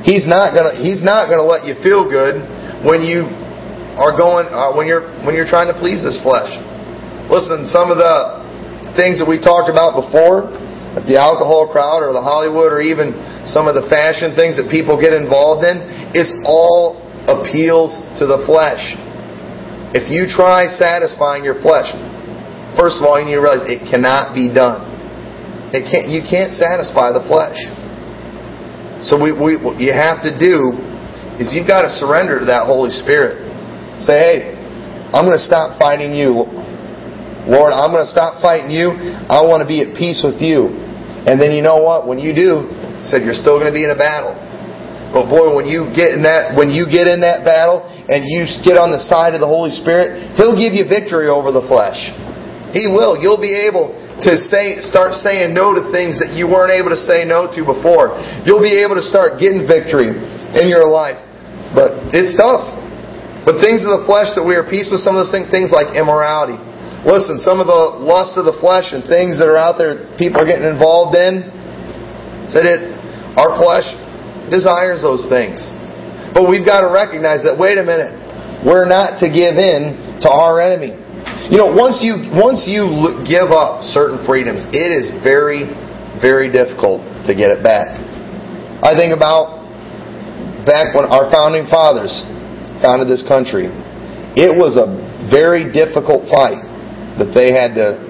[0.07, 0.75] He's not going to.
[0.79, 2.39] He's not going to let you feel good
[2.87, 3.27] when you
[3.99, 6.53] are going uh, when you're when you're trying to please this flesh.
[7.27, 10.47] Listen, some of the things that we talked about before,
[11.05, 14.95] the alcohol crowd or the Hollywood or even some of the fashion things that people
[14.95, 15.83] get involved in,
[16.15, 18.95] it's all appeals to the flesh.
[19.95, 21.91] If you try satisfying your flesh,
[22.79, 24.87] first of all, you need to realize it cannot be done.
[25.75, 27.59] It can't, you can't satisfy the flesh.
[29.03, 30.75] So we, we, what you have to do
[31.43, 33.43] is you've got to surrender to that Holy Spirit.
[33.99, 34.39] Say, hey,
[35.13, 36.47] I'm going to stop fighting you.
[37.47, 38.91] Lord, I'm going to stop fighting you.
[39.31, 40.71] I want to be at peace with you.
[41.27, 42.07] And then you know what?
[42.07, 42.71] When you do,
[43.03, 44.35] said you're still going to be in a battle.
[45.15, 48.47] But boy, when you get in that when you get in that battle and you
[48.67, 52.11] get on the side of the Holy Spirit, He'll give you victory over the flesh.
[52.75, 53.17] He will.
[53.17, 56.99] You'll be able to say start saying no to things that you weren't able to
[56.99, 58.17] say no to before.
[58.49, 60.13] You'll be able to start getting victory
[60.57, 61.21] in your life.
[61.77, 62.65] But it's tough.
[63.45, 65.71] But things of the flesh that we are peace with, some of those things, things
[65.71, 66.59] like immorality.
[67.07, 70.43] Listen, some of the lust of the flesh and things that are out there people
[70.43, 71.47] are getting involved in,
[72.51, 72.91] said it,
[73.39, 73.87] our flesh
[74.51, 75.71] desires those things.
[76.35, 78.13] But we've got to recognize that, wait a minute,
[78.67, 80.93] we're not to give in to our enemy.
[81.49, 85.71] You know, once you, once you give up certain freedoms, it is very,
[86.19, 87.97] very difficult to get it back.
[88.83, 89.65] I think about
[90.67, 92.11] back when our founding fathers
[92.83, 93.71] founded this country.
[94.37, 94.91] It was a
[95.31, 96.61] very difficult fight
[97.17, 98.03] that they had to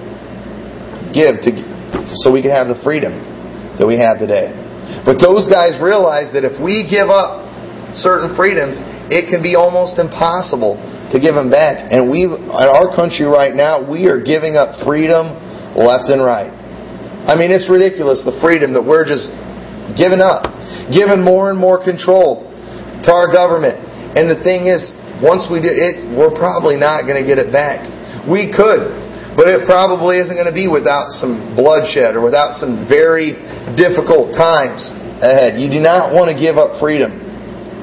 [1.13, 1.49] give to
[2.19, 3.13] so we could have the freedom
[3.79, 4.51] that we have today.
[5.07, 7.47] But those guys realize that if we give up
[7.95, 11.95] certain freedoms, it can be almost impossible to give them back.
[11.95, 15.31] And we, in our country right now, we are giving up freedom
[15.79, 16.51] left and right.
[17.23, 19.31] I mean, it's ridiculous the freedom that we're just
[19.95, 20.51] giving up,
[20.91, 22.43] giving more and more control
[23.07, 23.79] to our government.
[24.19, 24.91] And the thing is,
[25.23, 27.87] once we do it, we're probably not going to get it back.
[28.27, 29.06] We could,
[29.37, 33.37] but it probably isn't going to be without some bloodshed or without some very
[33.77, 34.89] difficult times.
[35.21, 35.61] ahead.
[35.61, 37.13] You do not want to give up freedom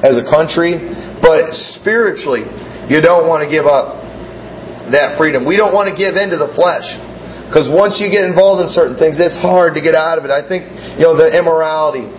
[0.03, 0.75] as a country,
[1.23, 2.43] but spiritually,
[2.91, 4.03] you don't want to give up
[4.91, 5.47] that freedom.
[5.47, 6.85] We don't want to give in to the flesh.
[7.47, 10.33] Because once you get involved in certain things, it's hard to get out of it.
[10.33, 10.65] I think,
[10.97, 12.09] you know, the immorality.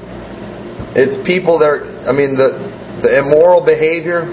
[0.96, 2.56] It's people that are, I mean, the,
[3.04, 4.24] the immoral behavior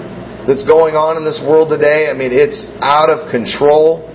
[0.46, 4.13] that's going on in this world today, I mean, it's out of control.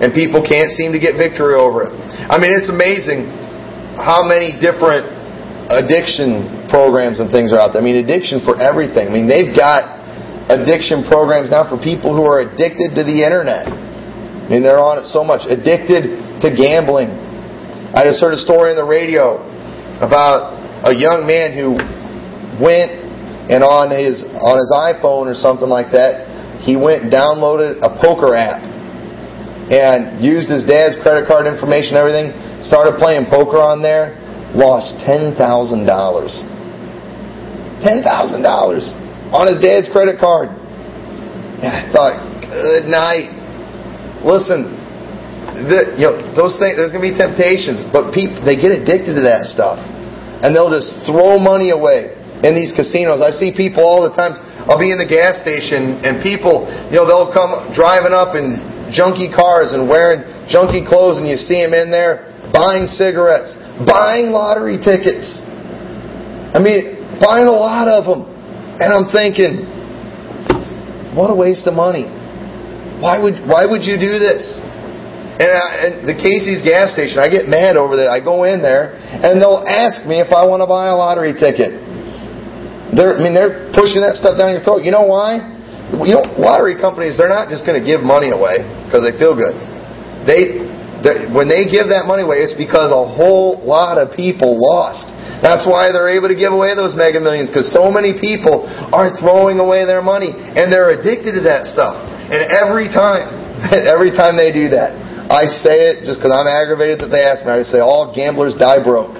[0.00, 1.92] And people can't seem to get victory over it.
[1.92, 3.28] I mean, it's amazing
[4.00, 5.04] how many different
[5.68, 7.82] addiction programs and things are out there.
[7.82, 9.06] I mean, addiction for everything.
[9.06, 10.00] I mean, they've got
[10.48, 13.68] addiction programs now for people who are addicted to the internet.
[13.68, 15.44] I mean, they're on it so much.
[15.46, 17.12] Addicted to gambling.
[17.92, 19.38] I just heard a story on the radio
[20.00, 20.58] about
[20.88, 21.76] a young man who
[22.56, 22.98] went
[23.50, 27.90] and on his on his iPhone or something like that, he went and downloaded a
[28.00, 28.69] poker app
[29.70, 32.34] and used his dad's credit card information and everything,
[32.66, 34.18] started playing poker on there,
[34.50, 36.34] lost ten thousand dollars.
[37.86, 38.90] Ten thousand dollars
[39.30, 40.50] on his dad's credit card.
[41.62, 42.14] And I thought,
[42.50, 43.30] good night.
[44.26, 44.74] Listen,
[45.70, 46.76] the, you know those things.
[46.76, 49.78] There's to be temptations, but people they get addicted to that stuff,
[50.42, 53.22] and they'll just throw money away in these casinos.
[53.22, 54.36] I see people all the time.
[54.68, 58.60] I'll be in the gas station, and people, you know, they'll come driving up in
[58.90, 64.34] junky cars and wearing junky clothes, and you see them in there buying cigarettes, buying
[64.34, 65.42] lottery tickets.
[66.52, 68.26] I mean, buying a lot of them.
[68.80, 69.68] And I'm thinking,
[71.14, 72.08] what a waste of money.
[73.00, 74.60] Why would why would you do this?
[75.40, 78.12] And, I, and the Casey's gas station, I get mad over that.
[78.12, 81.32] I go in there and they'll ask me if I want to buy a lottery
[81.32, 81.72] ticket.
[82.92, 84.84] They're, I mean, they're pushing that stuff down your throat.
[84.84, 85.40] You know why?
[85.98, 89.34] You know, lottery companies, they're not just going to give money away because they feel
[89.34, 89.52] good.
[90.26, 90.70] They,
[91.32, 95.10] when they give that money away, it's because a whole lot of people lost.
[95.40, 99.16] That's why they're able to give away those mega millions because so many people are
[99.16, 101.96] throwing away their money and they're addicted to that stuff.
[102.28, 103.24] And every time,
[103.72, 104.92] every time they do that,
[105.32, 107.54] I say it just because I'm aggravated that they ask me.
[107.54, 109.14] I say, all gamblers die broke.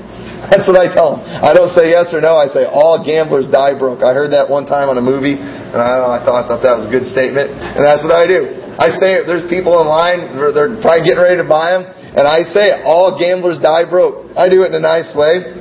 [0.49, 1.27] That's what I tell them.
[1.29, 2.33] I don't say yes or no.
[2.41, 4.01] I say all gamblers die broke.
[4.01, 6.81] I heard that one time on a movie, and I, I thought, I thought that
[6.81, 8.57] was a good statement, and that's what I do.
[8.81, 11.85] I say there's people in line, they're probably getting ready to buy them,
[12.17, 14.33] and I say all gamblers die broke.
[14.33, 15.61] I do it in a nice way.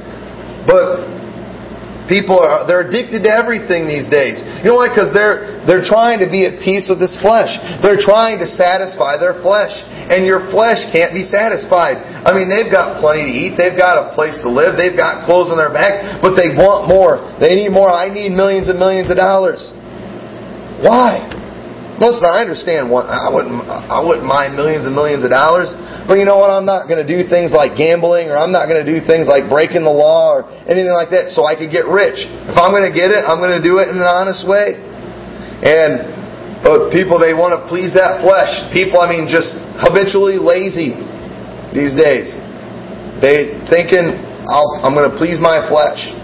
[0.63, 1.18] But
[2.09, 4.41] people are they're addicted to everything these days.
[4.65, 4.89] You know why?
[4.89, 7.55] Because they're they're trying to be at peace with this flesh.
[7.85, 12.01] They're trying to satisfy their flesh, and your flesh can't be satisfied.
[12.25, 15.29] I mean, they've got plenty to eat, they've got a place to live, they've got
[15.29, 17.21] clothes on their back, but they want more.
[17.39, 17.87] They need more.
[17.87, 19.71] I need millions and millions of dollars.
[20.83, 21.38] Why?
[21.99, 25.75] Listen, I understand what I wouldn't I wouldn't mind millions and millions of dollars,
[26.07, 26.47] but you know what?
[26.47, 29.27] I'm not going to do things like gambling, or I'm not going to do things
[29.27, 32.23] like breaking the law or anything like that, so I could get rich.
[32.23, 34.79] If I'm going to get it, I'm going to do it in an honest way.
[35.59, 38.71] And but people they want to please that flesh.
[38.71, 40.95] People, I mean, just habitually lazy
[41.75, 42.31] these days.
[43.19, 44.15] They thinking
[44.47, 46.15] i am going to please my flesh.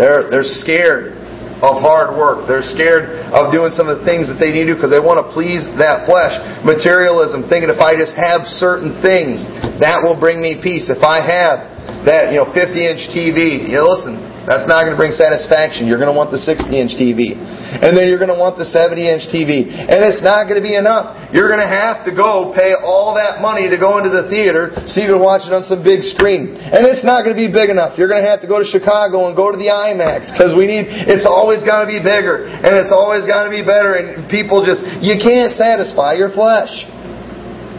[0.00, 1.17] They're they're scared
[1.60, 2.46] of hard work.
[2.46, 5.18] They're scared of doing some of the things that they need to because they want
[5.22, 6.34] to please that flesh.
[6.62, 9.42] Materialism, thinking if I just have certain things,
[9.82, 10.86] that will bring me peace.
[10.90, 14.94] If I have that, you know, 50 inch TV, you know, listen, that's not going
[14.94, 15.90] to bring satisfaction.
[15.90, 17.36] You're going to want the 60 inch TV.
[17.68, 19.68] And then you're going to want the 70 inch TV.
[19.68, 21.12] And it's not going to be enough.
[21.30, 24.72] You're going to have to go pay all that money to go into the theater
[24.88, 26.56] so you can watch it on some big screen.
[26.56, 28.00] And it's not going to be big enough.
[28.00, 30.64] You're going to have to go to Chicago and go to the IMAX because we
[30.64, 34.00] need, it's always got to be bigger and it's always got to be better.
[34.00, 36.88] And people just, you can't satisfy your flesh.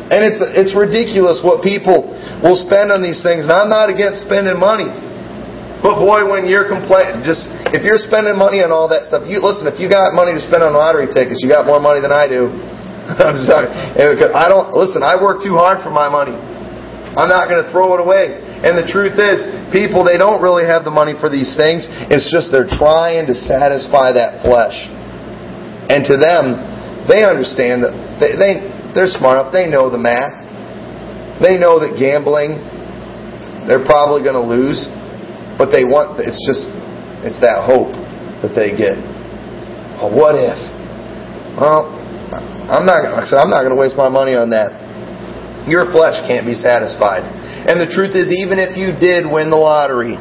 [0.10, 3.46] And it's, it's ridiculous what people will spend on these things.
[3.46, 5.09] And I'm not against spending money.
[5.80, 9.40] But boy, when you're complaining, just if you're spending money on all that stuff, you
[9.40, 9.64] listen.
[9.64, 12.28] If you got money to spend on lottery tickets, you got more money than I
[12.28, 12.52] do.
[13.24, 13.72] I'm sorry.
[13.72, 15.02] I don't listen.
[15.02, 16.36] I work too hard for my money.
[17.16, 18.38] I'm not going to throw it away.
[18.60, 21.88] And the truth is, people they don't really have the money for these things.
[22.12, 24.76] It's just they're trying to satisfy that flesh.
[25.90, 26.60] And to them,
[27.08, 28.54] they understand that they, they
[28.92, 29.56] they're smart enough.
[29.56, 30.50] They know the math.
[31.40, 32.60] They know that gambling,
[33.64, 34.92] they're probably going to lose.
[35.60, 36.72] But they want, it's just,
[37.28, 37.92] it's that hope
[38.40, 38.96] that they get.
[40.00, 40.56] Well, what if?
[41.60, 41.92] Well,
[42.72, 44.72] I'm not, I said, I'm not going to waste my money on that.
[45.68, 47.28] Your flesh can't be satisfied.
[47.68, 50.16] And the truth is, even if you did win the lottery,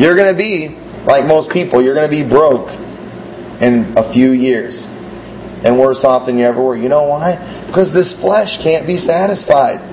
[0.00, 0.72] you're going to be,
[1.04, 2.72] like most people, you're going to be broke
[3.60, 4.88] in a few years
[5.60, 6.78] and worse off than you ever were.
[6.78, 7.36] You know why?
[7.68, 9.84] Because this flesh can't be satisfied.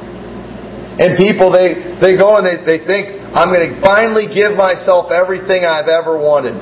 [0.96, 5.12] And people, they, they go and they, they think, I'm going to finally give myself
[5.12, 6.56] everything I've ever wanted,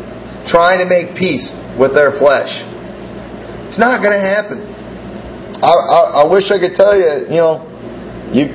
[0.50, 2.50] trying to make peace with their flesh.
[3.70, 4.74] It's not going to happen.
[5.62, 7.62] I, I, I wish I could tell you, you know,
[8.34, 8.50] you,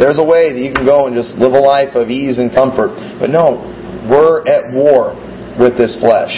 [0.00, 2.48] there's a way that you can go and just live a life of ease and
[2.48, 2.96] comfort.
[3.20, 3.60] But no,
[4.08, 5.12] we're at war
[5.60, 6.32] with this flesh.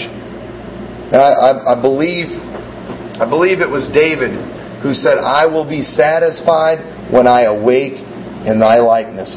[1.15, 2.35] And I, I, I believe,
[3.23, 4.35] I believe it was David
[4.83, 6.83] who said, "I will be satisfied
[7.15, 8.03] when I awake
[8.45, 9.31] in Thy likeness."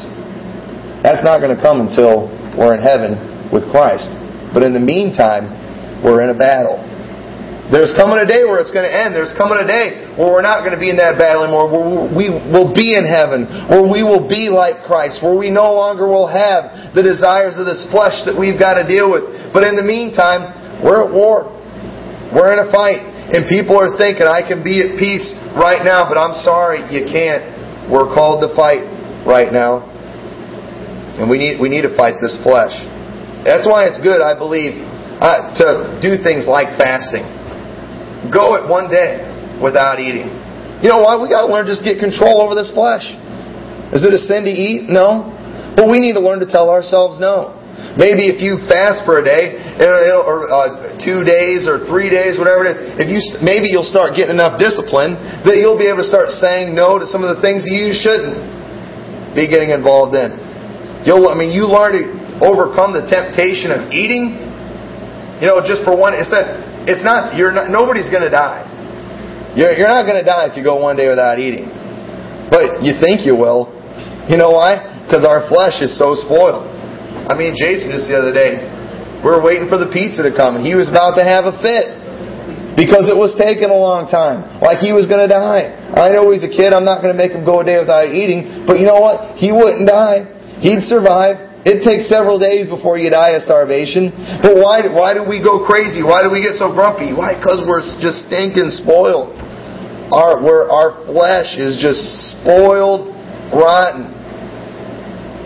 [1.02, 2.26] That's not going to come until
[2.58, 4.10] we're in heaven with Christ.
[4.52, 5.50] But in the meantime,
[6.02, 6.82] we're in a battle.
[7.68, 9.12] There's coming a day where it's going to end.
[9.12, 12.08] There's coming a day where we're not going to be in that battle anymore, where
[12.08, 16.08] we will be in heaven, where we will be like Christ, where we no longer
[16.08, 19.52] will have the desires of this flesh that we've got to deal with.
[19.52, 21.52] But in the meantime, we're at war.
[22.32, 23.04] We're in a fight.
[23.36, 27.04] And people are thinking, I can be at peace right now, but I'm sorry, you
[27.04, 27.44] can't.
[27.92, 28.80] We're called to fight
[29.28, 29.84] right now.
[31.18, 32.74] And we need, we need to fight this flesh.
[33.42, 34.78] That's why it's good, I believe,
[35.18, 37.26] uh, to do things like fasting.
[38.30, 39.26] Go it one day
[39.58, 40.30] without eating.
[40.78, 41.18] You know why?
[41.18, 43.02] We got to learn to just get control over this flesh.
[43.90, 44.86] Is it a sin to eat?
[44.86, 45.26] No.
[45.74, 47.58] But we need to learn to tell ourselves no.
[47.98, 52.66] Maybe if you fast for a day, or uh, two days, or three days, whatever
[52.66, 55.14] it is, if you maybe you'll start getting enough discipline
[55.46, 58.38] that you'll be able to start saying no to some of the things you shouldn't
[59.34, 60.47] be getting involved in.
[61.06, 62.02] You'll, I mean, you learn to
[62.42, 64.38] overcome the temptation of eating.
[65.38, 68.66] You know, just for one, it's not you're not nobody's going to die.
[69.54, 71.70] You're you're not going to die if you go one day without eating,
[72.50, 73.70] but you think you will.
[74.26, 74.82] You know why?
[75.06, 76.66] Because our flesh is so spoiled.
[77.30, 78.60] I mean, Jason just the other day,
[79.22, 81.54] we were waiting for the pizza to come, and he was about to have a
[81.64, 81.96] fit
[82.78, 85.74] because it was taking a long time, like he was going to die.
[85.98, 86.70] I know he's a kid.
[86.70, 89.34] I'm not going to make him go a day without eating, but you know what?
[89.34, 90.37] He wouldn't die.
[90.60, 91.48] He'd survive.
[91.66, 94.14] It takes several days before you die of starvation.
[94.42, 96.06] But why, why do we go crazy?
[96.06, 97.10] Why do we get so grumpy?
[97.12, 97.34] Why?
[97.34, 99.34] Because we're just stinking spoiled.
[100.08, 102.00] Our, our flesh is just
[102.40, 103.12] spoiled,
[103.52, 104.14] rotten.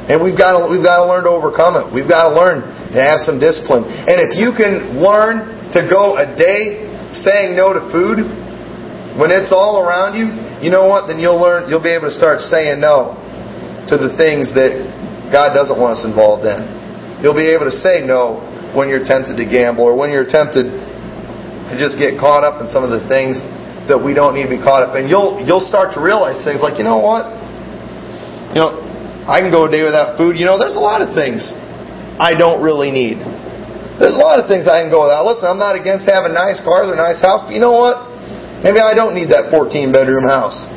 [0.07, 1.91] And we've got, to, we've got to learn to overcome it.
[1.91, 2.63] We've got to learn
[2.95, 3.89] to have some discipline.
[3.89, 8.23] And if you can learn to go a day saying no to food,
[9.19, 10.29] when it's all around you,
[10.61, 11.09] you know what?
[11.09, 13.19] Then you'll learn, you'll be able to start saying no
[13.89, 15.02] to the things that
[15.33, 16.61] God doesn't want us involved in.
[17.25, 18.45] You'll be able to say no
[18.77, 22.69] when you're tempted to gamble or when you're tempted to just get caught up in
[22.69, 23.41] some of the things
[23.89, 25.09] that we don't need to be caught up in.
[25.09, 27.27] You'll you'll start to realize things like, you know what?
[28.53, 28.71] You know,
[29.25, 30.37] I can go a day without food.
[30.37, 31.57] You know, there's a lot of things
[32.21, 33.19] I don't really need.
[33.97, 35.25] There's a lot of things I can go without.
[35.25, 38.11] Listen, I'm not against having nice cars or nice house, but you know what?
[38.61, 40.69] Maybe I don't need that 14 bedroom house.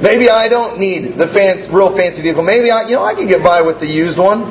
[0.00, 2.40] Maybe I don't need the fancy, real fancy vehicle.
[2.40, 4.48] Maybe I, you know, I can get by with the used one.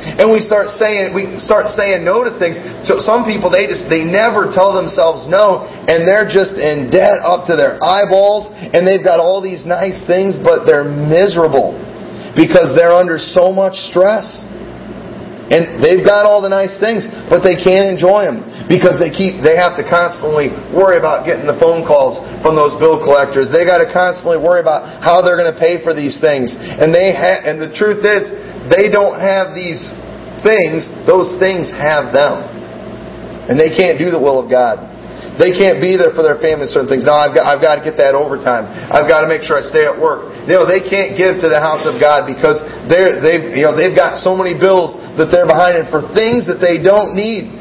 [0.00, 2.56] And we start saying we start saying no to things.
[2.88, 7.20] So some people they just they never tell themselves no, and they're just in debt
[7.20, 11.76] up to their eyeballs, and they've got all these nice things, but they're miserable
[12.32, 14.48] because they're under so much stress.
[15.52, 19.42] And they've got all the nice things, but they can't enjoy them because they keep
[19.42, 23.50] they have to constantly worry about getting the phone calls from those bill collectors.
[23.50, 26.54] They got to constantly worry about how they're going to pay for these things.
[26.54, 28.30] And they ha- and the truth is
[28.70, 29.90] they don't have these
[30.46, 32.46] things, those things have them.
[33.50, 34.86] And they can't do the will of God.
[35.42, 37.02] They can't be there for their family certain things.
[37.02, 38.68] No, I've got, I've got to get that overtime.
[38.92, 40.30] I've got to make sure I stay at work.
[40.46, 43.72] You know, they can't give to the house of God because they're, they've, you know,
[43.72, 47.59] they've got so many bills that they're behind in for things that they don't need.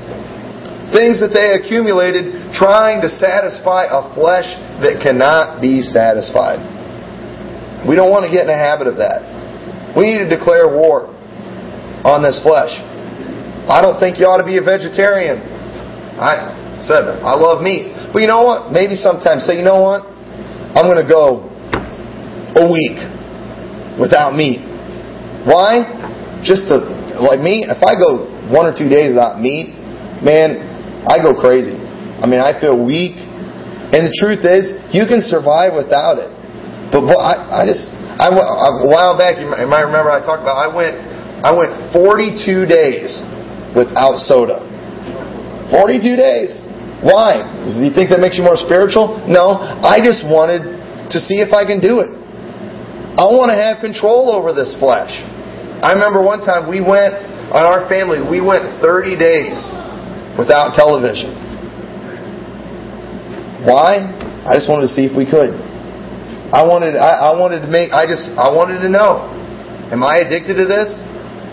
[0.89, 4.49] Things that they accumulated trying to satisfy a flesh
[4.81, 6.57] that cannot be satisfied.
[7.85, 9.21] We don't want to get in a habit of that.
[9.95, 11.13] We need to declare war
[12.05, 12.73] on this flesh.
[13.69, 15.39] I don't think you ought to be a vegetarian.
[16.17, 17.93] I said I love meat.
[18.11, 18.71] But you know what?
[18.73, 20.05] Maybe sometimes say, you know what?
[20.73, 21.45] I'm going to go
[22.57, 22.97] a week
[23.99, 24.61] without meat.
[25.45, 25.85] Why?
[26.41, 26.81] Just to,
[27.21, 29.75] like me, if I go one or two days without meat,
[30.23, 30.68] man,
[31.07, 31.75] I go crazy.
[32.19, 33.15] I mean, I feel weak.
[33.89, 36.29] And the truth is, you can survive without it.
[36.91, 37.89] But I, I just,
[38.19, 40.93] I, a while back, you might remember I talked about, I went,
[41.45, 43.23] I went 42 days
[43.73, 44.61] without soda.
[45.71, 46.65] 42 days.
[47.01, 47.39] Why?
[47.65, 49.23] Do you think that makes you more spiritual?
[49.29, 49.55] No.
[49.85, 50.65] I just wanted
[51.09, 52.11] to see if I can do it.
[53.17, 55.11] I want to have control over this flesh.
[55.81, 57.15] I remember one time we went,
[57.49, 59.57] on our family, we went 30 days
[60.39, 61.35] without television.
[63.67, 63.99] Why?
[64.47, 65.51] I just wanted to see if we could.
[66.55, 69.27] I wanted I, I wanted to make I just I wanted to know.
[69.91, 71.03] Am I addicted to this?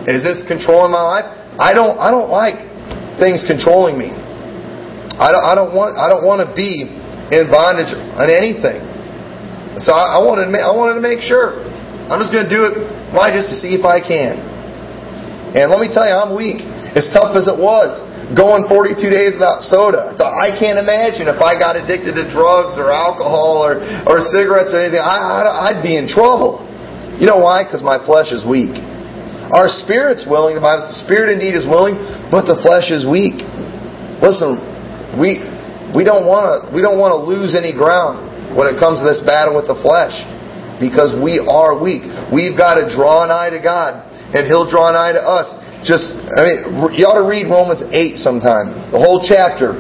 [0.07, 1.27] Is this controlling my life?
[1.59, 1.99] I don't.
[1.99, 2.63] I don't like
[3.19, 4.13] things controlling me.
[4.13, 5.45] I don't.
[5.45, 5.99] I don't want.
[5.99, 6.87] I don't want to be
[7.35, 8.85] in bondage on anything.
[9.83, 10.47] So I, I wanted.
[10.47, 11.59] To make, I wanted to make sure.
[12.07, 12.87] I'm just going to do it.
[13.11, 13.35] Why?
[13.35, 14.39] Just to see if I can.
[15.59, 16.63] And let me tell you, I'm weak.
[16.95, 17.99] As tough as it was,
[18.35, 20.17] going 42 days without soda.
[20.19, 23.79] I can't imagine if I got addicted to drugs or alcohol or,
[24.11, 24.99] or cigarettes or anything.
[24.99, 26.67] I, I'd be in trouble.
[27.23, 27.63] You know why?
[27.63, 28.75] Because my flesh is weak.
[29.55, 30.59] Our spirit's willing.
[30.59, 31.95] The Bible says, the spirit indeed is willing,
[32.35, 33.47] but the flesh is weak.
[34.19, 34.59] Listen,
[35.15, 35.39] we
[35.95, 38.27] we don't want to we don't want to lose any ground
[38.59, 40.19] when it comes to this battle with the flesh
[40.83, 42.03] because we are weak.
[42.35, 44.03] We've got to draw an eye to God,
[44.35, 45.49] and He'll draw an eye to us.
[45.85, 46.57] Just, I mean,
[46.97, 48.93] you ought to read Romans 8 sometime.
[48.93, 49.77] The whole chapter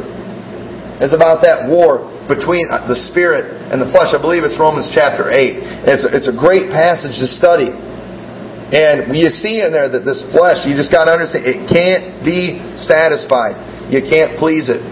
[1.01, 4.13] is about that war between uh, the spirit and the flesh.
[4.13, 5.89] I believe it's Romans chapter 8.
[5.89, 7.71] It's, it's a great passage to study.
[7.71, 12.27] And you see in there that this flesh, you just got to understand, it can't
[12.27, 13.55] be satisfied.
[13.95, 14.83] You can't please it.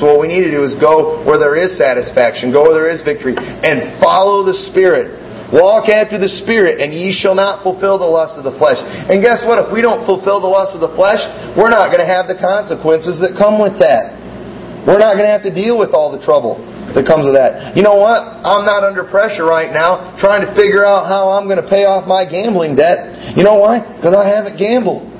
[0.00, 2.88] So what we need to do is go where there is satisfaction, go where there
[2.88, 5.21] is victory, and follow the Spirit.
[5.52, 8.80] Walk after the Spirit, and ye shall not fulfill the lust of the flesh.
[8.80, 9.60] And guess what?
[9.60, 11.20] If we don't fulfill the lust of the flesh,
[11.52, 14.16] we're not going to have the consequences that come with that.
[14.88, 16.56] We're not going to have to deal with all the trouble
[16.96, 17.76] that comes with that.
[17.76, 18.24] You know what?
[18.48, 21.84] I'm not under pressure right now trying to figure out how I'm going to pay
[21.84, 23.36] off my gambling debt.
[23.36, 23.84] You know why?
[23.84, 25.11] Because I haven't gambled.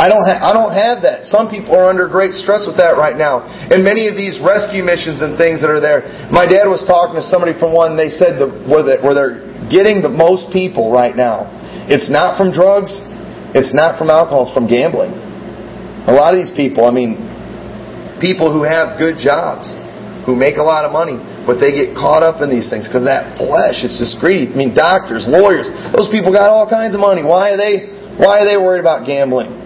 [0.00, 1.28] I don't, ha- I don't have that.
[1.28, 3.44] Some people are under great stress with that right now.
[3.44, 6.08] And many of these rescue missions and things that are there.
[6.32, 9.44] My dad was talking to somebody from one, they said the, where, the, where they're
[9.68, 11.52] getting the most people right now.
[11.92, 12.96] It's not from drugs,
[13.52, 15.12] it's not from alcohol, it's from gambling.
[16.08, 17.20] A lot of these people, I mean,
[18.24, 19.68] people who have good jobs,
[20.24, 23.04] who make a lot of money, but they get caught up in these things because
[23.04, 24.48] that flesh, it's just greedy.
[24.48, 27.20] I mean, doctors, lawyers, those people got all kinds of money.
[27.20, 28.00] Why are they?
[28.16, 29.59] Why are they worried about gambling?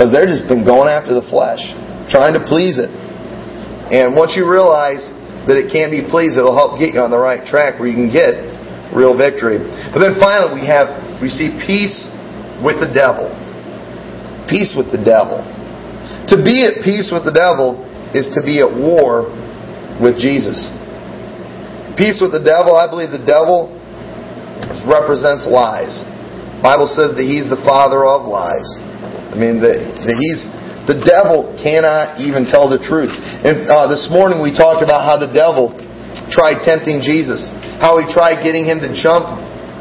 [0.00, 1.60] Because they're just been going after the flesh,
[2.08, 2.88] trying to please it.
[2.88, 5.04] And once you realize
[5.44, 8.00] that it can't be pleased, it'll help get you on the right track where you
[8.00, 8.32] can get
[8.96, 9.60] real victory.
[9.92, 12.08] But then finally, we have we see peace
[12.64, 13.28] with the devil.
[14.48, 15.44] Peace with the devil.
[16.32, 17.84] To be at peace with the devil
[18.16, 19.28] is to be at war
[20.00, 20.72] with Jesus.
[22.00, 23.68] Peace with the devil, I believe the devil
[24.88, 26.08] represents lies.
[26.56, 28.88] The Bible says that he's the father of lies.
[29.30, 30.46] I mean, the, the, he's
[30.90, 33.14] the devil cannot even tell the truth.
[33.14, 35.70] And uh, this morning we talked about how the devil
[36.34, 37.46] tried tempting Jesus,
[37.78, 39.22] how he tried getting him to jump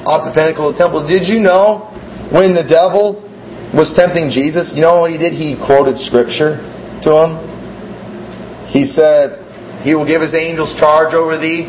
[0.05, 1.01] off the pinnacle of the temple.
[1.09, 1.89] Did you know
[2.29, 3.25] when the devil
[3.73, 5.33] was tempting Jesus, you know what he did?
[5.33, 6.61] He quoted scripture
[7.05, 7.31] to him.
[8.69, 9.41] He said,
[9.81, 11.65] He will give His angels charge over thee,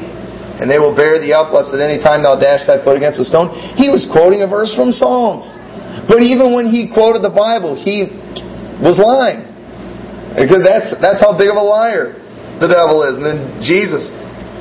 [0.61, 3.21] and they will bear thee up, lest at any time thou dash thy foot against
[3.21, 3.49] a stone.
[3.81, 5.49] He was quoting a verse from Psalms.
[6.11, 8.11] But even when he quoted the Bible, he
[8.83, 9.47] was lying.
[10.35, 12.19] Because that's, that's how big of a liar
[12.59, 13.15] the devil is.
[13.15, 14.11] And then Jesus,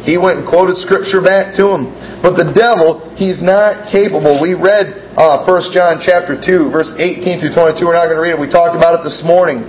[0.06, 1.90] he went and quoted scripture back to him.
[2.22, 4.38] But the devil, he's not capable.
[4.38, 7.82] We read uh, 1 John chapter 2, verse 18 through 22.
[7.82, 8.42] We're not going to read it.
[8.42, 9.66] We talked about it this morning.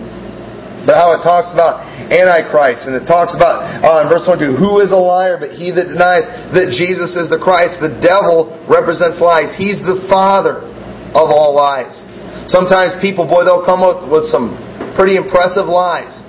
[0.85, 4.81] But how it talks about Antichrist, and it talks about uh, in verse 22, who
[4.81, 7.85] is a liar but he that denieth that Jesus is the Christ?
[7.85, 9.53] The devil represents lies.
[9.61, 10.70] He's the father
[11.17, 12.05] of all lies.
[12.51, 14.55] Sometimes people, boy, they'll come up with some
[14.95, 16.23] pretty impressive lies,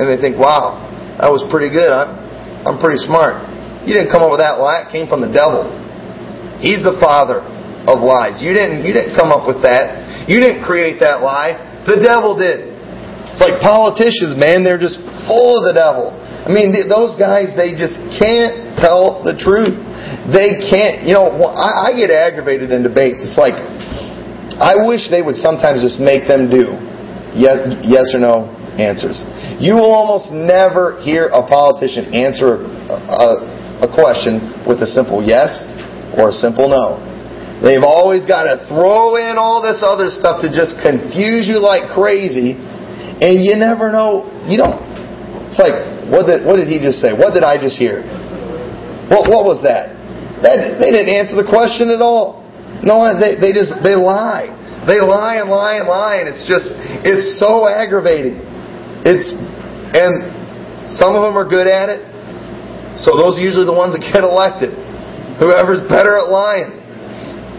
[0.00, 0.80] and they think, wow,
[1.20, 1.88] that was pretty good.
[1.88, 2.12] I'm,
[2.64, 3.40] I'm pretty smart.
[3.88, 4.84] You didn't come up with that lie.
[4.84, 5.70] It came from the devil.
[6.58, 7.44] He's the father
[7.86, 8.42] of lies.
[8.42, 10.26] You didn't, you didn't come up with that.
[10.26, 11.54] You didn't create that lie.
[11.86, 12.74] The devil did.
[13.30, 14.96] It's like politicians, man, they're just
[15.28, 16.16] full of the devil.
[16.16, 19.76] I mean, those guys, they just can't tell the truth.
[20.30, 23.20] They can't, you know, I, get aggravated in debates.
[23.22, 23.54] It's like,
[24.56, 26.76] I wish they would sometimes just make them do
[27.36, 28.48] yes, yes or no
[28.80, 29.20] answers.
[29.60, 33.28] You will almost never hear a politician answer a, a,
[33.84, 35.64] a question with a simple yes
[36.16, 37.00] or a simple no.
[37.60, 41.88] They've always got to throw in all this other stuff to just confuse you like
[41.96, 42.52] crazy
[43.20, 44.28] and you never know.
[44.44, 44.76] You don't.
[45.48, 45.72] It's like,
[46.12, 47.16] what did what did he just say?
[47.16, 48.04] What did I just hear?
[49.08, 49.96] What what was that?
[50.44, 52.44] That they didn't answer the question at all.
[52.82, 54.52] No, they they just they lie.
[54.84, 56.74] They lie and lie and lie, and it's just
[57.06, 58.42] it's so aggravating.
[59.06, 59.32] It's
[59.96, 62.04] and some of them are good at it.
[62.98, 64.72] So those are usually the ones that get elected.
[65.40, 66.72] Whoever's better at lying.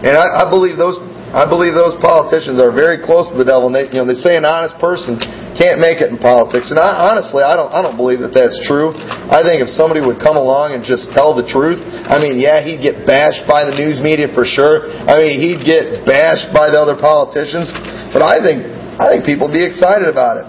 [0.02, 0.98] And I, I believe those
[1.28, 3.68] I believe those politicians are very close to the devil.
[3.68, 5.20] And they, you know, they say an honest person
[5.60, 6.72] can't make it in politics.
[6.72, 8.96] And I, honestly, I don't, I don't believe that that's true.
[9.28, 11.76] I think if somebody would come along and just tell the truth,
[12.08, 14.88] I mean, yeah, he'd get bashed by the news media for sure.
[14.88, 17.68] I mean, he'd get bashed by the other politicians.
[18.08, 18.64] But I think,
[18.96, 20.46] I think people would be excited about it.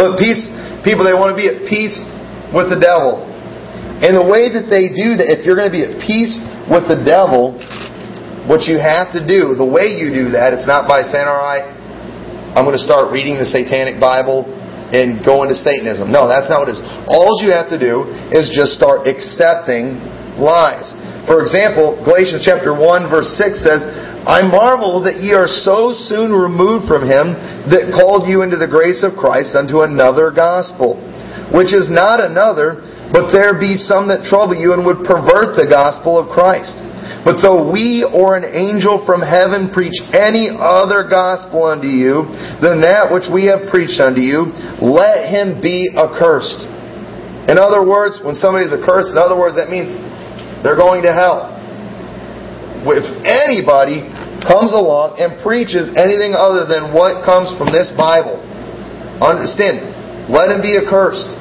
[0.00, 0.48] But peace,
[0.80, 2.00] people, they want to be at peace
[2.56, 3.20] with the devil.
[4.00, 6.40] And the way that they do that, if you're going to be at peace
[6.72, 7.60] with the devil,
[8.50, 11.38] what you have to do, the way you do that, it's not by saying, all
[11.38, 11.66] right,
[12.58, 14.44] I'm going to start reading the Satanic Bible
[14.92, 16.12] and go into Satanism.
[16.12, 16.84] No, that's not what it is.
[17.08, 19.96] All you have to do is just start accepting
[20.36, 20.92] lies.
[21.24, 23.80] For example, Galatians chapter 1 verse 6 says,
[24.22, 27.34] I marvel that ye are so soon removed from him
[27.72, 30.94] that called you into the grace of Christ unto another gospel,
[31.50, 32.78] which is not another,
[33.10, 36.78] but there be some that trouble you and would pervert the gospel of Christ.
[37.22, 42.26] But though we or an angel from heaven preach any other gospel unto you
[42.58, 44.50] than that which we have preached unto you,
[44.82, 46.66] let him be accursed.
[47.46, 49.94] In other words, when somebody is accursed, in other words, that means
[50.66, 51.54] they're going to hell.
[52.90, 54.02] If anybody
[54.42, 58.42] comes along and preaches anything other than what comes from this Bible,
[59.22, 61.38] understand, let him be accursed.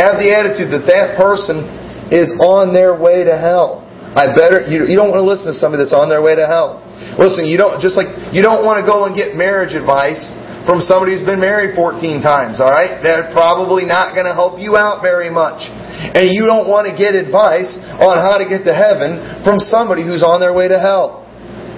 [0.00, 1.68] Have the attitude that that person
[2.08, 3.83] is on their way to hell.
[4.14, 6.46] I better you, you don't want to listen to somebody that's on their way to
[6.46, 6.82] hell.
[7.18, 10.34] Listen, you don't just like you don't want to go and get marriage advice
[10.64, 13.04] from somebody who's been married 14 times, all right?
[13.04, 15.68] They're probably not going to help you out very much.
[15.68, 20.02] And you don't want to get advice on how to get to heaven from somebody
[20.02, 21.20] who's on their way to hell.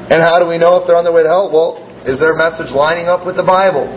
[0.06, 1.50] And how do we know if they're on their way to hell?
[1.50, 3.90] Well, is their message lining up with the Bible?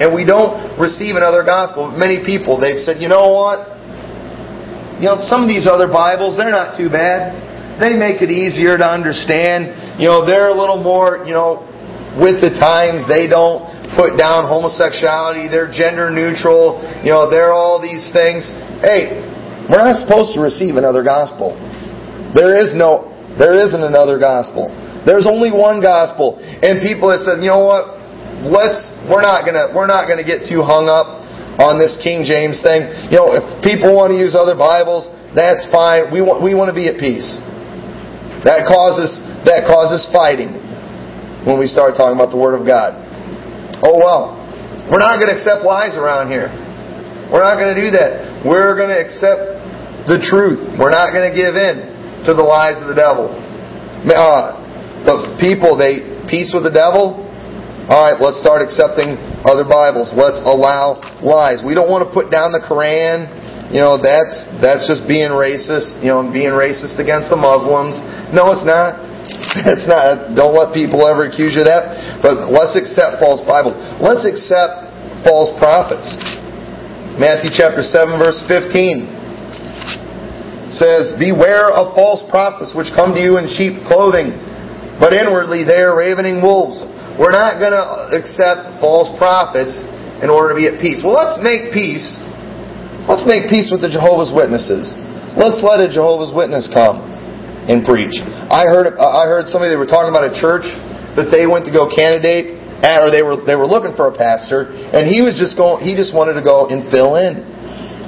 [0.00, 1.92] And we don't receive another gospel.
[1.92, 3.71] Many people, they've said, you know what?
[5.02, 7.34] You know, some of these other Bibles, they're not too bad.
[7.82, 9.98] They make it easier to understand.
[9.98, 11.66] You know, they're a little more, you know,
[12.22, 13.10] with the times.
[13.10, 13.66] They don't
[13.98, 15.50] put down homosexuality.
[15.50, 16.78] They're gender neutral.
[17.02, 18.46] You know, they're all these things.
[18.78, 19.26] Hey,
[19.66, 21.58] we're not supposed to receive another gospel.
[22.30, 23.10] There is no,
[23.42, 24.70] there isn't another gospel.
[25.02, 26.38] There's only one gospel.
[26.38, 27.98] And people have said, you know what?
[28.46, 31.21] Let's, we're not gonna, we're not gonna get too hung up
[31.60, 32.88] on this King James thing.
[33.12, 36.12] You know, if people want to use other Bibles, that's fine.
[36.12, 37.40] We want we want to be at peace.
[38.44, 40.52] That causes that causes fighting
[41.44, 42.96] when we start talking about the Word of God.
[43.80, 44.38] Oh well,
[44.92, 46.52] we're not going to accept lies around here.
[47.32, 48.44] We're not going to do that.
[48.44, 49.56] We're going to accept
[50.04, 50.60] the truth.
[50.76, 53.32] We're not going to give in to the lies of the devil.
[53.32, 54.60] Uh,
[55.06, 57.24] the people they peace with the devil.
[57.90, 60.14] All right, let's start accepting other Bibles.
[60.14, 61.66] Let's allow lies.
[61.66, 63.26] We don't want to put down the Koran.
[63.74, 67.98] You know, that's that's just being racist, you know, being racist against the Muslims.
[68.30, 69.02] No, it's not.
[69.66, 70.34] It's not.
[70.38, 72.22] Don't let people ever accuse you of that.
[72.22, 73.74] But let's accept false Bibles.
[73.98, 74.86] Let's accept
[75.26, 76.14] false prophets.
[77.18, 83.46] Matthew chapter 7 verse 15 says, Beware of false prophets which come to you in
[83.46, 84.32] sheep clothing,
[84.98, 86.88] but inwardly they are ravening wolves.
[87.20, 89.76] We're not going to accept false prophets
[90.24, 91.02] in order to be at peace.
[91.04, 92.16] Well, let's make peace.
[93.10, 94.94] Let's make peace with the Jehovah's Witnesses.
[95.34, 97.02] Let's let a Jehovah's Witness come
[97.68, 98.16] and preach.
[98.50, 100.66] I heard I heard somebody they were talking about a church
[101.18, 104.14] that they went to go candidate at, or they were they were looking for a
[104.14, 105.82] pastor, and he was just going.
[105.82, 107.42] He just wanted to go and fill in,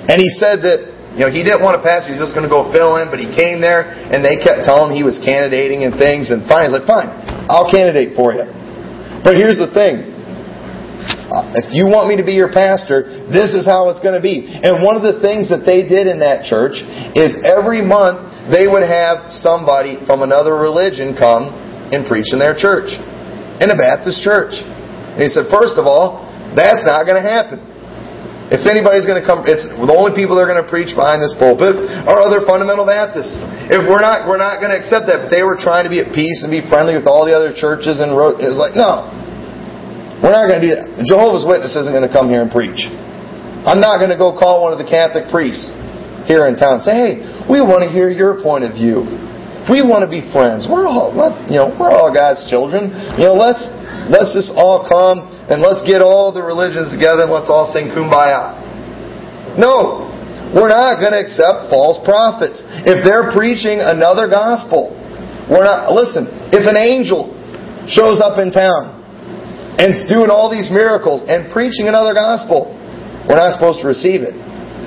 [0.08, 2.10] and he said that you know, he didn't want a pastor.
[2.10, 4.66] He was just going to go fill in, but he came there and they kept
[4.66, 6.34] telling him he was candidating and things.
[6.34, 7.06] And finally, he's like, fine,
[7.46, 8.50] I'll candidate for you.
[9.24, 10.12] But here's the thing.
[11.32, 14.22] Uh, if you want me to be your pastor, this is how it's going to
[14.22, 14.44] be.
[14.44, 16.78] And one of the things that they did in that church
[17.16, 21.48] is every month they would have somebody from another religion come
[21.90, 22.92] and preach in their church,
[23.64, 24.60] in a Baptist church.
[24.60, 27.73] And he said, first of all, that's not going to happen.
[28.52, 31.24] If anybody's going to come, it's the only people that are going to preach behind
[31.24, 33.40] this pulpit are other fundamental Baptists.
[33.72, 35.24] If we're not, we're not going to accept that.
[35.24, 37.56] But they were trying to be at peace and be friendly with all the other
[37.56, 39.08] churches, and wrote, it's like, no,
[40.20, 40.84] we're not going to do that.
[41.08, 42.84] Jehovah's Witness isn't going to come here and preach.
[43.64, 45.72] I'm not going to go call one of the Catholic priests
[46.28, 47.12] here in town and say, hey,
[47.48, 49.08] we want to hear your point of view.
[49.72, 50.68] We want to be friends.
[50.68, 51.16] We're all,
[51.48, 52.92] you know, we're all God's children.
[53.16, 53.64] You know, let's
[54.12, 57.92] let's just all come and let's get all the religions together and let's all sing
[57.92, 58.56] kumbaya.
[59.60, 60.08] No,
[60.54, 62.62] we're not going to accept false prophets.
[62.86, 64.94] If they're preaching another gospel,
[65.50, 67.34] we're not, listen, if an angel
[67.90, 68.94] shows up in town
[69.76, 72.72] and doing all these miracles and preaching another gospel,
[73.28, 74.32] we're not supposed to receive it.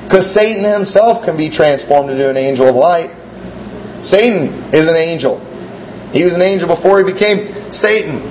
[0.08, 3.12] Because Satan himself can be transformed into an angel of light.
[4.00, 5.44] Satan is an angel.
[6.16, 8.24] He was an angel before he became Satan.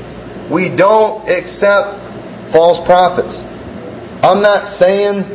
[0.49, 2.06] We don't accept
[2.53, 3.43] false prophets.
[4.23, 5.27] I'm not saying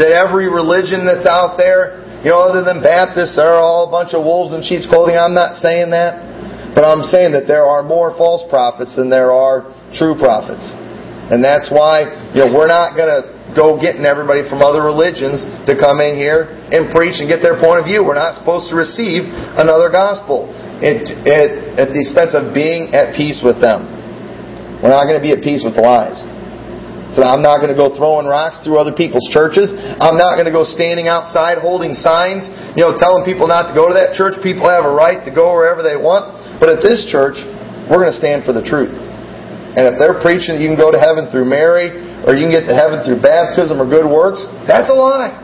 [0.00, 4.14] that every religion that's out there, you know, other than Baptists, are all a bunch
[4.14, 5.18] of wolves in sheep's clothing.
[5.18, 6.32] I'm not saying that.
[6.72, 10.72] But I'm saying that there are more false prophets than there are true prophets.
[11.28, 15.44] And that's why, you know, we're not going to go getting everybody from other religions
[15.68, 18.00] to come in here and preach and get their point of view.
[18.00, 19.28] We're not supposed to receive
[19.60, 20.48] another gospel
[20.80, 24.01] at, at, at the expense of being at peace with them.
[24.82, 26.26] We're not going to be at peace with lies.
[27.14, 29.70] So I'm not going to go throwing rocks through other people's churches.
[30.00, 33.74] I'm not going to go standing outside holding signs, you know, telling people not to
[33.76, 34.40] go to that church.
[34.40, 36.56] People have a right to go wherever they want.
[36.56, 37.36] But at this church,
[37.86, 38.96] we're going to stand for the truth.
[39.76, 41.92] And if they're preaching that you can go to heaven through Mary,
[42.24, 45.36] or you can get to heaven through baptism or good works, that's a lie.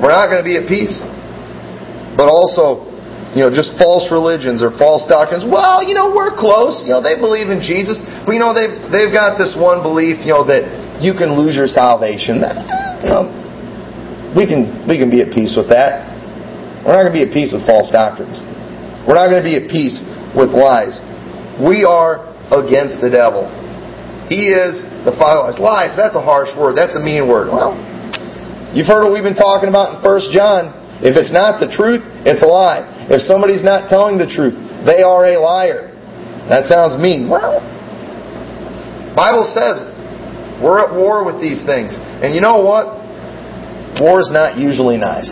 [0.00, 1.04] We're not going to be at peace.
[2.16, 2.91] But also,
[3.32, 5.40] you know, just false religions or false doctrines.
[5.40, 6.84] Well, you know, we're close.
[6.84, 10.20] You know, they believe in Jesus, but you know, they've they've got this one belief,
[10.28, 10.68] you know, that
[11.00, 12.44] you can lose your salvation.
[12.44, 12.60] That,
[13.00, 13.24] You know,
[14.36, 16.12] we can we can be at peace with that.
[16.84, 18.42] We're not going to be at peace with false doctrines.
[19.08, 20.02] We're not going to be at peace
[20.36, 21.00] with lies.
[21.56, 23.48] We are against the devil.
[24.28, 25.96] He is the father of lies.
[25.96, 26.76] That's a harsh word.
[26.76, 27.48] That's a mean word.
[27.48, 27.78] Well,
[28.76, 30.74] you've heard what we've been talking about in 1 John.
[31.00, 32.91] If it's not the truth, it's a lie.
[33.10, 34.54] If somebody's not telling the truth,
[34.86, 35.90] they are a liar.
[36.50, 37.30] That sounds mean.
[37.30, 37.62] Well,
[39.14, 39.82] Bible says
[40.62, 41.98] we're at war with these things.
[41.98, 42.98] And you know what?
[43.98, 45.30] War is not usually nice.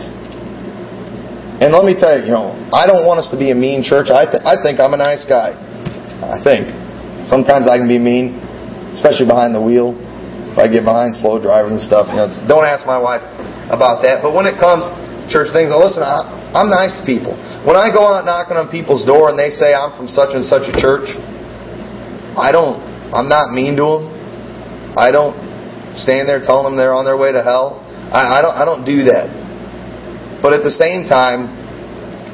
[1.61, 3.83] And let me tell you, you know, I don't want us to be a mean
[3.83, 4.09] church.
[4.09, 5.53] I, th- I think I'm a nice guy.
[6.21, 6.73] I think.
[7.29, 8.41] Sometimes I can be mean
[8.91, 9.95] especially behind the wheel.
[10.51, 13.23] If I get behind slow driving and stuff, you know, don't ask my wife
[13.71, 14.19] about that.
[14.19, 14.83] But when it comes
[15.31, 17.33] church things, listen, I, I'm nice to people.
[17.63, 20.43] When I go out knocking on people's door and they say I'm from such and
[20.43, 21.07] such a church,
[22.35, 22.79] I don't.
[23.15, 24.03] I'm not mean to them.
[24.95, 25.35] I don't
[25.95, 27.79] stand there telling them they're on their way to hell.
[28.11, 28.55] I, I don't.
[28.55, 29.31] I don't do that.
[30.43, 31.47] But at the same time,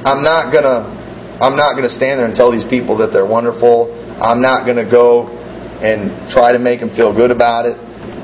[0.06, 0.98] I'm not gonna.
[1.38, 3.93] I'm not gonna stand there and tell these people that they're wonderful.
[4.18, 5.30] I'm not gonna go
[5.82, 7.78] and try to make them feel good about it.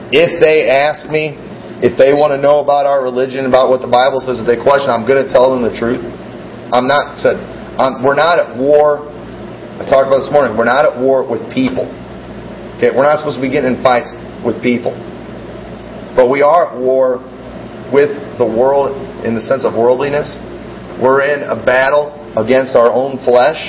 [0.09, 1.37] If they ask me,
[1.83, 4.55] if they want to know about our religion, about what the Bible says, if they
[4.55, 5.99] question, I'm going to tell them the truth.
[6.71, 7.35] I'm not said.
[7.75, 9.03] I'm, we're not at war.
[9.03, 10.55] I talked about this morning.
[10.55, 11.83] We're not at war with people.
[12.79, 14.15] Okay, we're not supposed to be getting in fights
[14.47, 14.95] with people,
[16.15, 17.19] but we are at war
[17.91, 18.95] with the world
[19.27, 20.39] in the sense of worldliness.
[21.03, 23.59] We're in a battle against our own flesh.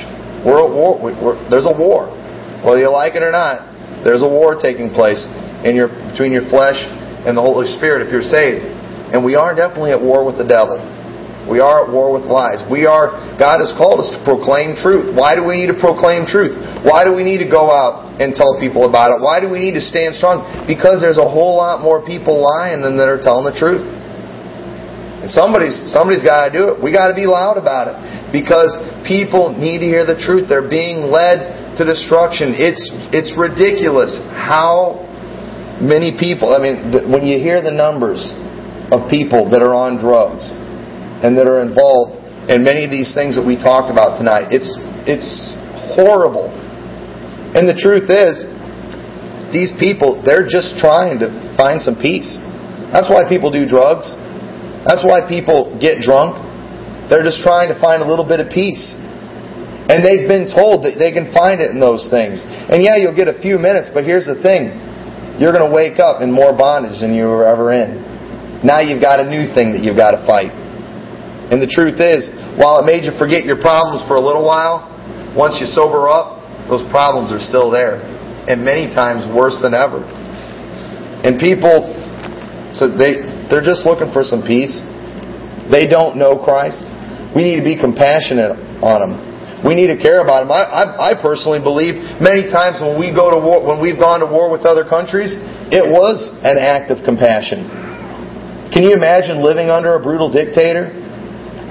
[0.47, 1.03] We're at war.
[1.03, 2.15] We're, there's a war,
[2.63, 3.67] whether you like it or not.
[4.07, 5.27] There's a war taking place
[5.67, 6.79] in your, between your flesh
[7.25, 8.65] and the Holy Spirit if you're saved.
[9.13, 10.81] And we are definitely at war with the devil.
[11.45, 12.65] We are at war with lies.
[12.73, 15.13] We are, God has called us to proclaim truth.
[15.13, 16.57] Why do we need to proclaim truth?
[16.81, 19.19] Why do we need to go out and tell people about it?
[19.21, 20.41] Why do we need to stand strong?
[20.65, 23.85] Because there's a whole lot more people lying than that are telling the truth.
[25.21, 26.81] And somebody's, somebody's got to do it.
[26.81, 27.97] We got to be loud about it.
[28.33, 30.49] Because people need to hear the truth.
[30.49, 32.55] They're being led to destruction.
[32.57, 35.04] It's it's ridiculous how
[35.85, 36.57] many people.
[36.57, 38.33] I mean, when you hear the numbers
[38.91, 40.49] of people that are on drugs
[41.21, 44.73] and that are involved in many of these things that we talked about tonight, it's
[45.05, 45.57] it's
[45.93, 46.49] horrible.
[47.55, 48.45] And the truth is,
[49.53, 52.41] these people they're just trying to find some peace.
[52.91, 54.09] That's why people do drugs.
[54.85, 56.41] That's why people get drunk.
[57.09, 58.97] They're just trying to find a little bit of peace.
[59.85, 62.41] And they've been told that they can find it in those things.
[62.45, 64.73] And yeah, you'll get a few minutes, but here's the thing.
[65.41, 67.99] You're going to wake up in more bondage than you were ever in.
[68.63, 70.55] Now you've got a new thing that you've got to fight.
[71.51, 74.89] And the truth is, while it made you forget your problems for a little while,
[75.37, 78.01] once you sober up, those problems are still there.
[78.47, 80.01] And many times worse than ever.
[81.27, 81.93] And people,
[82.73, 83.21] so they,
[83.51, 84.81] they're just looking for some peace.
[85.69, 86.85] They don't know Christ.
[87.35, 89.34] We need to be compassionate on them.
[89.65, 90.53] We need to care about them.
[90.53, 94.21] I, I, I personally believe many times when we go to war, when we've gone
[94.21, 95.41] to war with other countries,
[95.73, 97.65] it was an act of compassion.
[98.69, 100.93] Can you imagine living under a brutal dictator?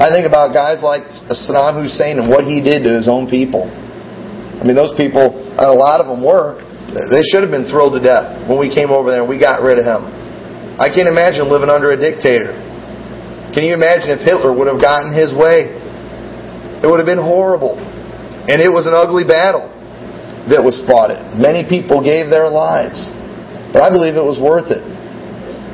[0.02, 3.70] I think about guys like Saddam Hussein and what he did to his own people.
[3.70, 6.58] I mean, those people, a lot of them were,
[7.14, 9.62] they should have been thrilled to death when we came over there and we got
[9.62, 10.02] rid of him.
[10.82, 12.58] I can't imagine living under a dictator.
[13.54, 15.83] Can you imagine if Hitler would have gotten his way?
[16.84, 17.80] It would have been horrible.
[17.80, 19.72] And it was an ugly battle
[20.52, 21.16] that was fought.
[21.16, 21.24] It.
[21.40, 23.00] Many people gave their lives.
[23.72, 24.84] But I believe it was worth it.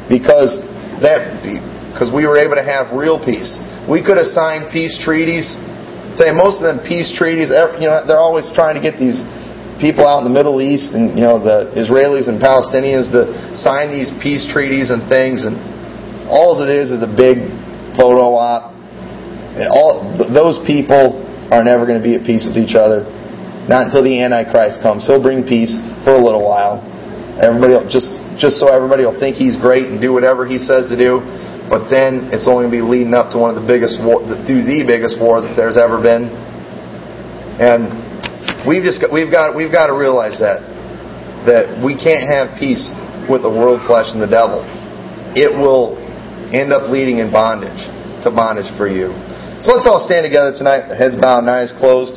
[0.06, 0.62] Because
[1.02, 1.42] that
[1.90, 3.58] because we were able to have real peace.
[3.90, 5.58] We could have signed peace treaties.
[6.16, 7.50] Say most of them peace treaties,
[7.82, 9.26] you know, they're always trying to get these
[9.80, 13.90] people out in the Middle East and you know the Israelis and Palestinians to sign
[13.90, 15.58] these peace treaties and things, and
[16.28, 17.48] all it is is a big
[17.96, 18.69] photo op.
[19.60, 21.20] And all those people
[21.52, 23.04] are never going to be at peace with each other,
[23.68, 25.04] not until the Antichrist comes.
[25.06, 25.76] He'll bring peace
[26.08, 26.80] for a little while.
[27.44, 30.88] Everybody will, just just so everybody will think he's great and do whatever he says
[30.88, 31.20] to do.
[31.68, 34.26] But then it's only going to be leading up to one of the biggest war,
[34.48, 36.34] through the biggest war that there's ever been.
[37.60, 38.10] And
[38.68, 40.60] We've just got, we've got we've got to realize that
[41.48, 42.92] that we can't have peace
[43.32, 44.68] with the world, flesh, and the devil.
[45.32, 45.96] It will
[46.52, 47.80] end up leading in bondage
[48.28, 49.16] to bondage for you.
[49.62, 52.16] So let's all stand together tonight, heads bowed and eyes closed.